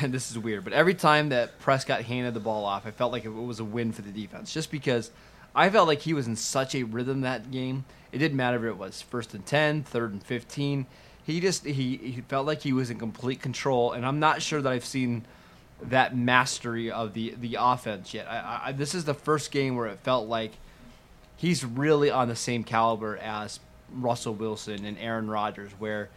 and 0.00 0.12
this 0.14 0.30
is 0.30 0.38
weird, 0.38 0.64
but 0.64 0.72
every 0.72 0.94
time 0.94 1.30
that 1.30 1.58
Prescott 1.58 2.02
handed 2.02 2.34
the 2.34 2.40
ball 2.40 2.64
off, 2.64 2.86
I 2.86 2.90
felt 2.90 3.12
like 3.12 3.24
it 3.24 3.30
was 3.30 3.60
a 3.60 3.64
win 3.64 3.92
for 3.92 4.02
the 4.02 4.10
defense, 4.10 4.52
just 4.52 4.70
because 4.70 5.10
I 5.58 5.70
felt 5.70 5.88
like 5.88 6.02
he 6.02 6.14
was 6.14 6.28
in 6.28 6.36
such 6.36 6.76
a 6.76 6.84
rhythm 6.84 7.22
that 7.22 7.50
game. 7.50 7.84
It 8.12 8.18
didn't 8.18 8.36
matter 8.36 8.58
if 8.58 8.74
it 8.74 8.78
was 8.78 9.02
first 9.02 9.34
and 9.34 9.44
10, 9.44 9.82
third 9.82 10.12
and 10.12 10.22
15. 10.22 10.86
He 11.24 11.40
just 11.40 11.66
he, 11.66 11.96
he 11.96 12.20
felt 12.28 12.46
like 12.46 12.62
he 12.62 12.72
was 12.72 12.90
in 12.90 12.98
complete 12.98 13.42
control, 13.42 13.90
and 13.90 14.06
I'm 14.06 14.20
not 14.20 14.40
sure 14.40 14.62
that 14.62 14.72
I've 14.72 14.84
seen 14.84 15.24
that 15.82 16.16
mastery 16.16 16.92
of 16.92 17.12
the 17.12 17.34
the 17.38 17.56
offense 17.58 18.14
yet. 18.14 18.28
I, 18.30 18.60
I, 18.66 18.72
this 18.72 18.94
is 18.94 19.04
the 19.04 19.14
first 19.14 19.50
game 19.50 19.74
where 19.74 19.88
it 19.88 19.98
felt 19.98 20.28
like 20.28 20.52
he's 21.36 21.64
really 21.64 22.08
on 22.08 22.28
the 22.28 22.36
same 22.36 22.62
caliber 22.62 23.16
as 23.18 23.58
Russell 23.92 24.34
Wilson 24.34 24.84
and 24.84 24.96
Aaron 24.98 25.28
Rodgers, 25.28 25.72
where 25.72 26.08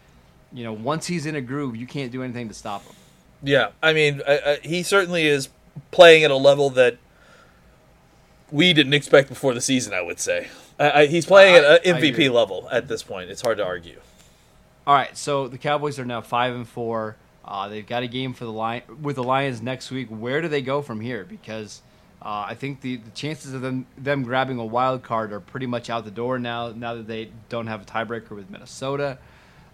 you 0.53 0.63
know 0.63 0.71
once 0.71 1.07
he's 1.07 1.25
in 1.25 1.35
a 1.35 1.41
groove, 1.41 1.75
you 1.75 1.87
can't 1.87 2.11
do 2.11 2.21
anything 2.21 2.47
to 2.47 2.53
stop 2.53 2.83
him. 2.83 2.95
Yeah, 3.41 3.69
I 3.81 3.93
mean, 3.93 4.21
I, 4.27 4.59
he 4.61 4.83
certainly 4.83 5.25
is 5.25 5.49
playing 5.89 6.23
at 6.23 6.29
a 6.29 6.37
level 6.37 6.69
that 6.71 6.99
we 8.51 8.73
didn't 8.73 8.93
expect 8.93 9.29
before 9.29 9.53
the 9.53 9.61
season. 9.61 9.93
I 9.93 10.01
would 10.01 10.19
say 10.19 10.49
I, 10.79 10.91
I, 10.91 11.05
he's 11.07 11.25
playing 11.25 11.55
at 11.55 11.85
an 11.85 11.95
MVP 11.95 12.31
level 12.31 12.67
at 12.71 12.87
this 12.87 13.03
point. 13.03 13.29
It's 13.29 13.41
hard 13.41 13.57
to 13.57 13.65
argue. 13.65 13.99
All 14.85 14.95
right, 14.95 15.15
so 15.15 15.47
the 15.47 15.57
Cowboys 15.57 15.99
are 15.99 16.05
now 16.05 16.21
five 16.21 16.55
and 16.55 16.67
four. 16.67 17.15
Uh, 17.45 17.67
they've 17.69 17.85
got 17.85 18.03
a 18.03 18.07
game 18.07 18.33
for 18.33 18.45
the 18.45 18.51
Lion 18.51 18.83
with 19.01 19.15
the 19.15 19.23
Lions 19.23 19.61
next 19.61 19.91
week. 19.91 20.07
Where 20.09 20.41
do 20.41 20.47
they 20.47 20.61
go 20.61 20.81
from 20.81 21.01
here? 21.01 21.23
Because 21.23 21.81
uh, 22.21 22.45
I 22.47 22.55
think 22.55 22.81
the, 22.81 22.97
the 22.97 23.11
chances 23.11 23.53
of 23.53 23.61
them 23.61 23.85
them 23.97 24.23
grabbing 24.23 24.59
a 24.59 24.65
wild 24.65 25.03
card 25.03 25.33
are 25.33 25.39
pretty 25.39 25.65
much 25.65 25.89
out 25.89 26.05
the 26.05 26.11
door 26.11 26.39
now. 26.39 26.69
Now 26.69 26.95
that 26.95 27.07
they 27.07 27.29
don't 27.49 27.67
have 27.67 27.81
a 27.81 27.85
tiebreaker 27.85 28.31
with 28.31 28.49
Minnesota, 28.49 29.17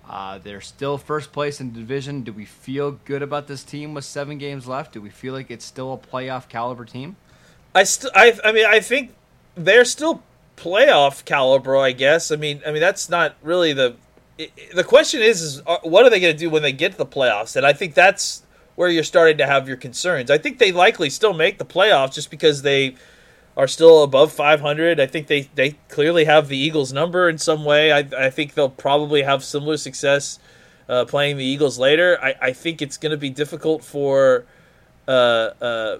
uh, 0.10 0.40
they're 0.40 0.62
still 0.62 0.98
first 0.98 1.32
place 1.32 1.60
in 1.60 1.74
the 1.74 1.80
division. 1.80 2.24
Do 2.24 2.32
we 2.32 2.46
feel 2.46 2.92
good 2.92 3.22
about 3.22 3.48
this 3.48 3.63
team 3.63 3.94
with 3.94 4.06
seven 4.06 4.38
games 4.38 4.68
left? 4.68 4.94
Do 4.94 5.02
we 5.02 5.10
feel 5.10 5.34
like 5.34 5.52
it's 5.52 5.66
still 5.66 5.94
a 5.94 5.98
playoff 5.98 6.48
caliber 6.48 6.86
team? 6.86 7.18
I 7.80 7.84
st- 7.84 8.13
I, 8.16 8.26
I 8.44 8.52
mean, 8.52 8.66
I 8.66 8.80
think 8.80 9.13
they're 9.56 9.86
still 9.86 10.22
playoff 10.56 11.24
caliber. 11.26 11.78
I 11.78 11.92
guess. 11.92 12.32
I 12.32 12.36
mean, 12.36 12.62
I 12.66 12.72
mean 12.72 12.82
that's 12.82 13.10
not 13.10 13.36
really 13.44 13.74
the. 13.74 13.96
i- 14.40 14.52
i- 14.58 14.74
The 14.76 14.84
question 14.84 15.22
is, 15.22 15.42
is 15.42 15.62
what 15.84 16.06
are 16.06 16.10
they 16.10 16.20
going 16.20 16.34
to 16.34 16.40
do 16.46 16.50
when 16.50 16.63
they 16.63 16.72
get 16.74 16.92
to 16.94 16.98
the 16.98 17.06
playoffs? 17.06 17.56
And 17.56 17.66
I 17.66 17.74
think 17.74 17.94
that's 17.94 18.44
where 18.76 18.90
you're 18.90 19.04
starting 19.04 19.38
to 19.38 19.48
have 19.48 19.68
your 19.68 19.78
concerns. 19.78 20.30
I 20.30 20.38
think 20.38 20.60
they 20.60 20.72
likely 20.72 21.10
still 21.10 21.34
make 21.34 21.58
the 21.58 21.66
playoffs 21.66 22.13
just 22.13 22.30
because 22.30 22.62
they 22.62 22.96
are 23.56 23.68
still 23.68 24.04
above 24.04 24.32
500. 24.32 25.00
I 25.00 25.08
think 25.08 25.26
they, 25.28 25.50
they 25.56 25.72
clearly 25.90 26.26
have 26.26 26.48
the 26.48 26.58
Eagles 26.58 26.94
number 26.94 27.28
in 27.28 27.40
some 27.40 27.66
way. 27.66 27.92
I, 27.92 28.00
I 28.26 28.30
think 28.30 28.54
they'll 28.54 28.70
probably 28.70 29.24
have 29.24 29.44
similar 29.44 29.78
success 29.78 30.38
uh, 30.88 31.06
playing 31.06 31.38
the 31.38 31.44
Eagles 31.44 31.80
later. 31.80 32.20
I, 32.22 32.36
I 32.40 32.52
think 32.54 32.84
it's 32.84 32.98
going 32.98 33.10
to 33.12 33.18
be 33.18 33.32
difficult 33.32 33.84
for 33.84 34.46
uh, 35.08 35.12
uh, 35.60 35.98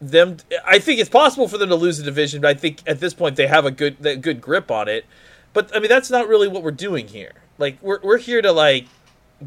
them. 0.00 0.38
I 0.66 0.78
think 0.78 1.00
it's 1.00 1.10
possible 1.10 1.48
for 1.48 1.58
them 1.58 1.68
to 1.68 1.74
lose 1.74 1.98
the 1.98 2.04
division, 2.04 2.40
but 2.40 2.48
I 2.48 2.54
think 2.54 2.82
at 2.86 3.00
this 3.00 3.14
point 3.14 3.36
they 3.36 3.46
have 3.46 3.64
a 3.64 3.70
good 3.70 4.04
a 4.04 4.16
good 4.16 4.40
grip 4.40 4.70
on 4.70 4.88
it. 4.88 5.04
But 5.52 5.74
I 5.74 5.80
mean, 5.80 5.88
that's 5.88 6.10
not 6.10 6.28
really 6.28 6.48
what 6.48 6.62
we're 6.62 6.70
doing 6.70 7.08
here. 7.08 7.32
Like 7.58 7.78
we're 7.82 8.00
we're 8.02 8.18
here 8.18 8.42
to 8.42 8.52
like 8.52 8.86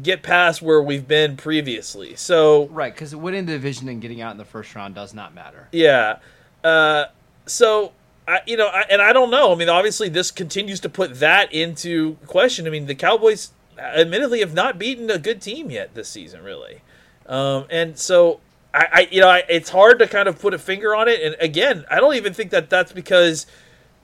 get 0.02 0.22
past 0.22 0.60
where 0.60 0.82
we've 0.82 1.06
been 1.06 1.36
previously. 1.36 2.16
So 2.16 2.66
Right, 2.68 2.92
because 2.92 3.14
winning 3.14 3.46
the 3.46 3.52
division 3.52 3.88
and 3.88 4.00
getting 4.00 4.20
out 4.20 4.32
in 4.32 4.38
the 4.38 4.44
first 4.44 4.74
round 4.74 4.94
does 4.94 5.14
not 5.14 5.34
matter. 5.34 5.68
yeah. 5.72 6.18
Uh, 6.62 7.06
so 7.46 7.92
I, 8.26 8.40
you 8.46 8.56
know, 8.56 8.68
I, 8.68 8.84
and 8.90 9.02
I 9.02 9.12
don't 9.12 9.30
know. 9.30 9.52
I 9.52 9.54
mean, 9.54 9.68
obviously, 9.68 10.08
this 10.08 10.30
continues 10.30 10.80
to 10.80 10.88
put 10.88 11.20
that 11.20 11.52
into 11.52 12.14
question. 12.26 12.66
I 12.66 12.70
mean, 12.70 12.86
the 12.86 12.94
Cowboys, 12.94 13.52
admittedly, 13.78 14.40
have 14.40 14.54
not 14.54 14.78
beaten 14.78 15.10
a 15.10 15.18
good 15.18 15.42
team 15.42 15.70
yet 15.70 15.94
this 15.94 16.08
season, 16.08 16.42
really. 16.42 16.80
Um, 17.26 17.66
and 17.70 17.98
so 17.98 18.40
I, 18.74 18.86
I 18.92 19.08
you 19.10 19.20
know, 19.20 19.28
I, 19.28 19.44
it's 19.48 19.70
hard 19.70 20.00
to 20.00 20.06
kind 20.06 20.28
of 20.28 20.38
put 20.40 20.52
a 20.52 20.58
finger 20.58 20.94
on 20.94 21.08
it. 21.08 21.22
And 21.22 21.36
again, 21.40 21.84
I 21.90 22.00
don't 22.00 22.14
even 22.16 22.34
think 22.34 22.50
that 22.50 22.68
that's 22.68 22.92
because 22.92 23.46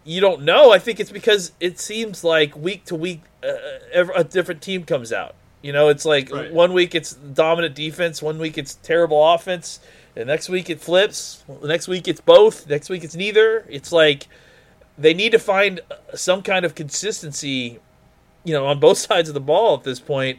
you 0.04 0.20
don't 0.20 0.42
know. 0.42 0.72
I 0.72 0.78
think 0.78 1.00
it's 1.00 1.10
because 1.12 1.52
it 1.60 1.78
seems 1.78 2.24
like 2.24 2.56
week 2.56 2.84
to 2.86 2.94
week, 2.94 3.22
uh, 3.44 3.52
ev- 3.92 4.10
a 4.14 4.24
different 4.24 4.62
team 4.62 4.84
comes 4.84 5.12
out. 5.12 5.34
You 5.62 5.72
know, 5.74 5.88
it's 5.88 6.06
like 6.06 6.32
Right. 6.32 6.52
one 6.52 6.72
week 6.72 6.94
it's 6.94 7.12
dominant 7.12 7.74
defense, 7.74 8.22
one 8.22 8.38
week 8.38 8.56
it's 8.56 8.76
terrible 8.76 9.34
offense, 9.34 9.80
the 10.14 10.24
next 10.24 10.48
week 10.48 10.70
it 10.70 10.80
flips, 10.80 11.44
the 11.60 11.68
next 11.68 11.86
week 11.86 12.08
it's 12.08 12.20
both, 12.20 12.66
next 12.68 12.88
week 12.88 13.04
it's 13.04 13.14
neither. 13.14 13.66
It's 13.68 13.92
like 13.92 14.26
they 14.96 15.12
need 15.12 15.32
to 15.32 15.38
find 15.38 15.80
some 16.14 16.42
kind 16.42 16.64
of 16.64 16.74
consistency, 16.74 17.78
you 18.44 18.54
know, 18.54 18.66
on 18.66 18.80
both 18.80 18.98
sides 19.08 19.28
of 19.28 19.34
the 19.34 19.40
ball 19.40 19.74
at 19.74 19.82
this 19.84 20.00
point. 20.00 20.38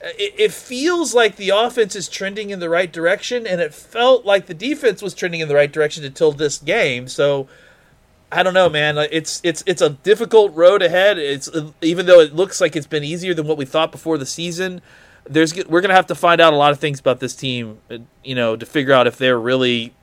It, 0.00 0.34
it 0.36 0.52
feels 0.52 1.14
like 1.14 1.36
the 1.36 1.50
offense 1.50 1.96
is 1.96 2.08
trending 2.08 2.50
in 2.50 2.60
the 2.60 2.68
right 2.68 2.92
direction, 2.92 3.46
and 3.46 3.60
it 3.60 3.74
felt 3.74 4.24
like 4.24 4.46
the 4.46 4.54
defense 4.54 5.02
was 5.02 5.14
trending 5.14 5.40
in 5.40 5.48
the 5.48 5.54
right 5.54 5.72
direction 5.72 6.04
until 6.04 6.32
this 6.32 6.58
game. 6.58 7.08
So 7.08 7.48
I 8.30 8.42
don't 8.42 8.54
know, 8.54 8.68
man. 8.68 8.98
It's 9.10 9.40
it's 9.44 9.62
it's 9.66 9.80
a 9.80 9.90
difficult 9.90 10.54
road 10.54 10.82
ahead. 10.82 11.18
It's 11.18 11.48
even 11.80 12.06
though 12.06 12.20
it 12.20 12.34
looks 12.34 12.60
like 12.60 12.76
it's 12.76 12.86
been 12.86 13.04
easier 13.04 13.34
than 13.34 13.46
what 13.46 13.56
we 13.56 13.64
thought 13.64 13.92
before 13.92 14.18
the 14.18 14.26
season. 14.26 14.82
there's 15.28 15.54
we're 15.66 15.80
gonna 15.80 15.94
have 15.94 16.06
to 16.08 16.14
find 16.14 16.40
out 16.40 16.52
a 16.52 16.56
lot 16.56 16.72
of 16.72 16.78
things 16.78 17.00
about 17.00 17.20
this 17.20 17.34
team, 17.34 17.78
you 18.24 18.34
know, 18.34 18.56
to 18.56 18.66
figure 18.66 18.92
out 18.92 19.06
if 19.06 19.16
they're 19.16 19.38
really 19.38 19.94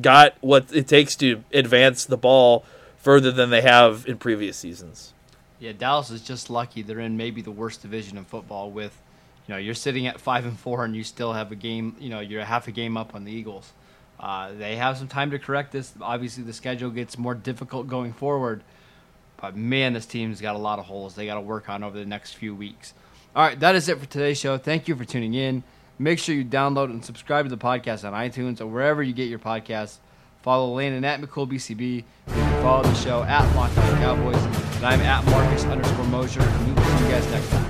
got 0.00 0.34
what 0.40 0.66
it 0.72 0.88
takes 0.88 1.16
to 1.16 1.42
advance 1.52 2.04
the 2.04 2.16
ball 2.16 2.64
further 2.96 3.32
than 3.32 3.50
they 3.50 3.62
have 3.62 4.06
in 4.06 4.18
previous 4.18 4.56
seasons. 4.56 5.14
Yeah, 5.58 5.72
Dallas 5.72 6.10
is 6.10 6.22
just 6.22 6.48
lucky 6.50 6.82
they're 6.82 7.00
in 7.00 7.16
maybe 7.16 7.42
the 7.42 7.50
worst 7.50 7.82
division 7.82 8.16
in 8.16 8.24
football. 8.24 8.70
With, 8.70 8.98
you 9.46 9.54
know, 9.54 9.58
you're 9.58 9.74
sitting 9.74 10.06
at 10.06 10.20
five 10.20 10.44
and 10.44 10.58
four, 10.58 10.84
and 10.84 10.94
you 10.94 11.04
still 11.04 11.32
have 11.32 11.52
a 11.52 11.56
game. 11.56 11.96
You 11.98 12.10
know, 12.10 12.20
you're 12.20 12.44
half 12.44 12.68
a 12.68 12.72
game 12.72 12.96
up 12.96 13.14
on 13.14 13.24
the 13.24 13.32
Eagles. 13.32 13.72
Uh, 14.18 14.52
they 14.52 14.76
have 14.76 14.98
some 14.98 15.08
time 15.08 15.30
to 15.30 15.38
correct 15.38 15.72
this. 15.72 15.92
Obviously, 16.00 16.44
the 16.44 16.52
schedule 16.52 16.90
gets 16.90 17.16
more 17.16 17.34
difficult 17.34 17.88
going 17.88 18.12
forward. 18.12 18.62
But 19.38 19.56
man, 19.56 19.94
this 19.94 20.04
team's 20.04 20.40
got 20.40 20.54
a 20.54 20.58
lot 20.58 20.78
of 20.78 20.84
holes 20.84 21.14
they 21.14 21.24
got 21.24 21.36
to 21.36 21.40
work 21.40 21.70
on 21.70 21.82
over 21.82 21.98
the 21.98 22.04
next 22.04 22.34
few 22.34 22.54
weeks. 22.54 22.92
All 23.34 23.42
right, 23.42 23.58
that 23.60 23.74
is 23.74 23.88
it 23.88 23.98
for 23.98 24.06
today's 24.06 24.38
show. 24.38 24.58
Thank 24.58 24.88
you 24.88 24.96
for 24.96 25.04
tuning 25.04 25.34
in. 25.34 25.62
Make 25.98 26.18
sure 26.18 26.34
you 26.34 26.44
download 26.44 26.86
and 26.86 27.04
subscribe 27.04 27.46
to 27.46 27.50
the 27.50 27.58
podcast 27.58 28.04
on 28.04 28.12
iTunes 28.12 28.60
or 28.60 28.66
wherever 28.66 29.02
you 29.02 29.12
get 29.12 29.28
your 29.28 29.38
podcasts. 29.38 29.98
Follow 30.42 30.74
Landon 30.74 31.04
at 31.04 31.20
McCoolBCB. 31.20 32.04
Can 32.28 32.62
follow 32.62 32.82
the 32.82 32.94
show 32.94 33.22
at 33.22 33.54
Locked 33.54 33.76
On 33.76 33.96
Cowboys. 33.98 34.42
And 34.76 34.86
I'm 34.86 35.00
at 35.00 35.24
Marcus 35.26 35.64
underscore 35.64 36.06
Mosher. 36.06 36.40
And 36.40 36.66
we 36.66 36.72
will 36.72 36.82
see 36.82 37.04
you 37.04 37.10
guys 37.10 37.30
next 37.30 37.50
time. 37.50 37.69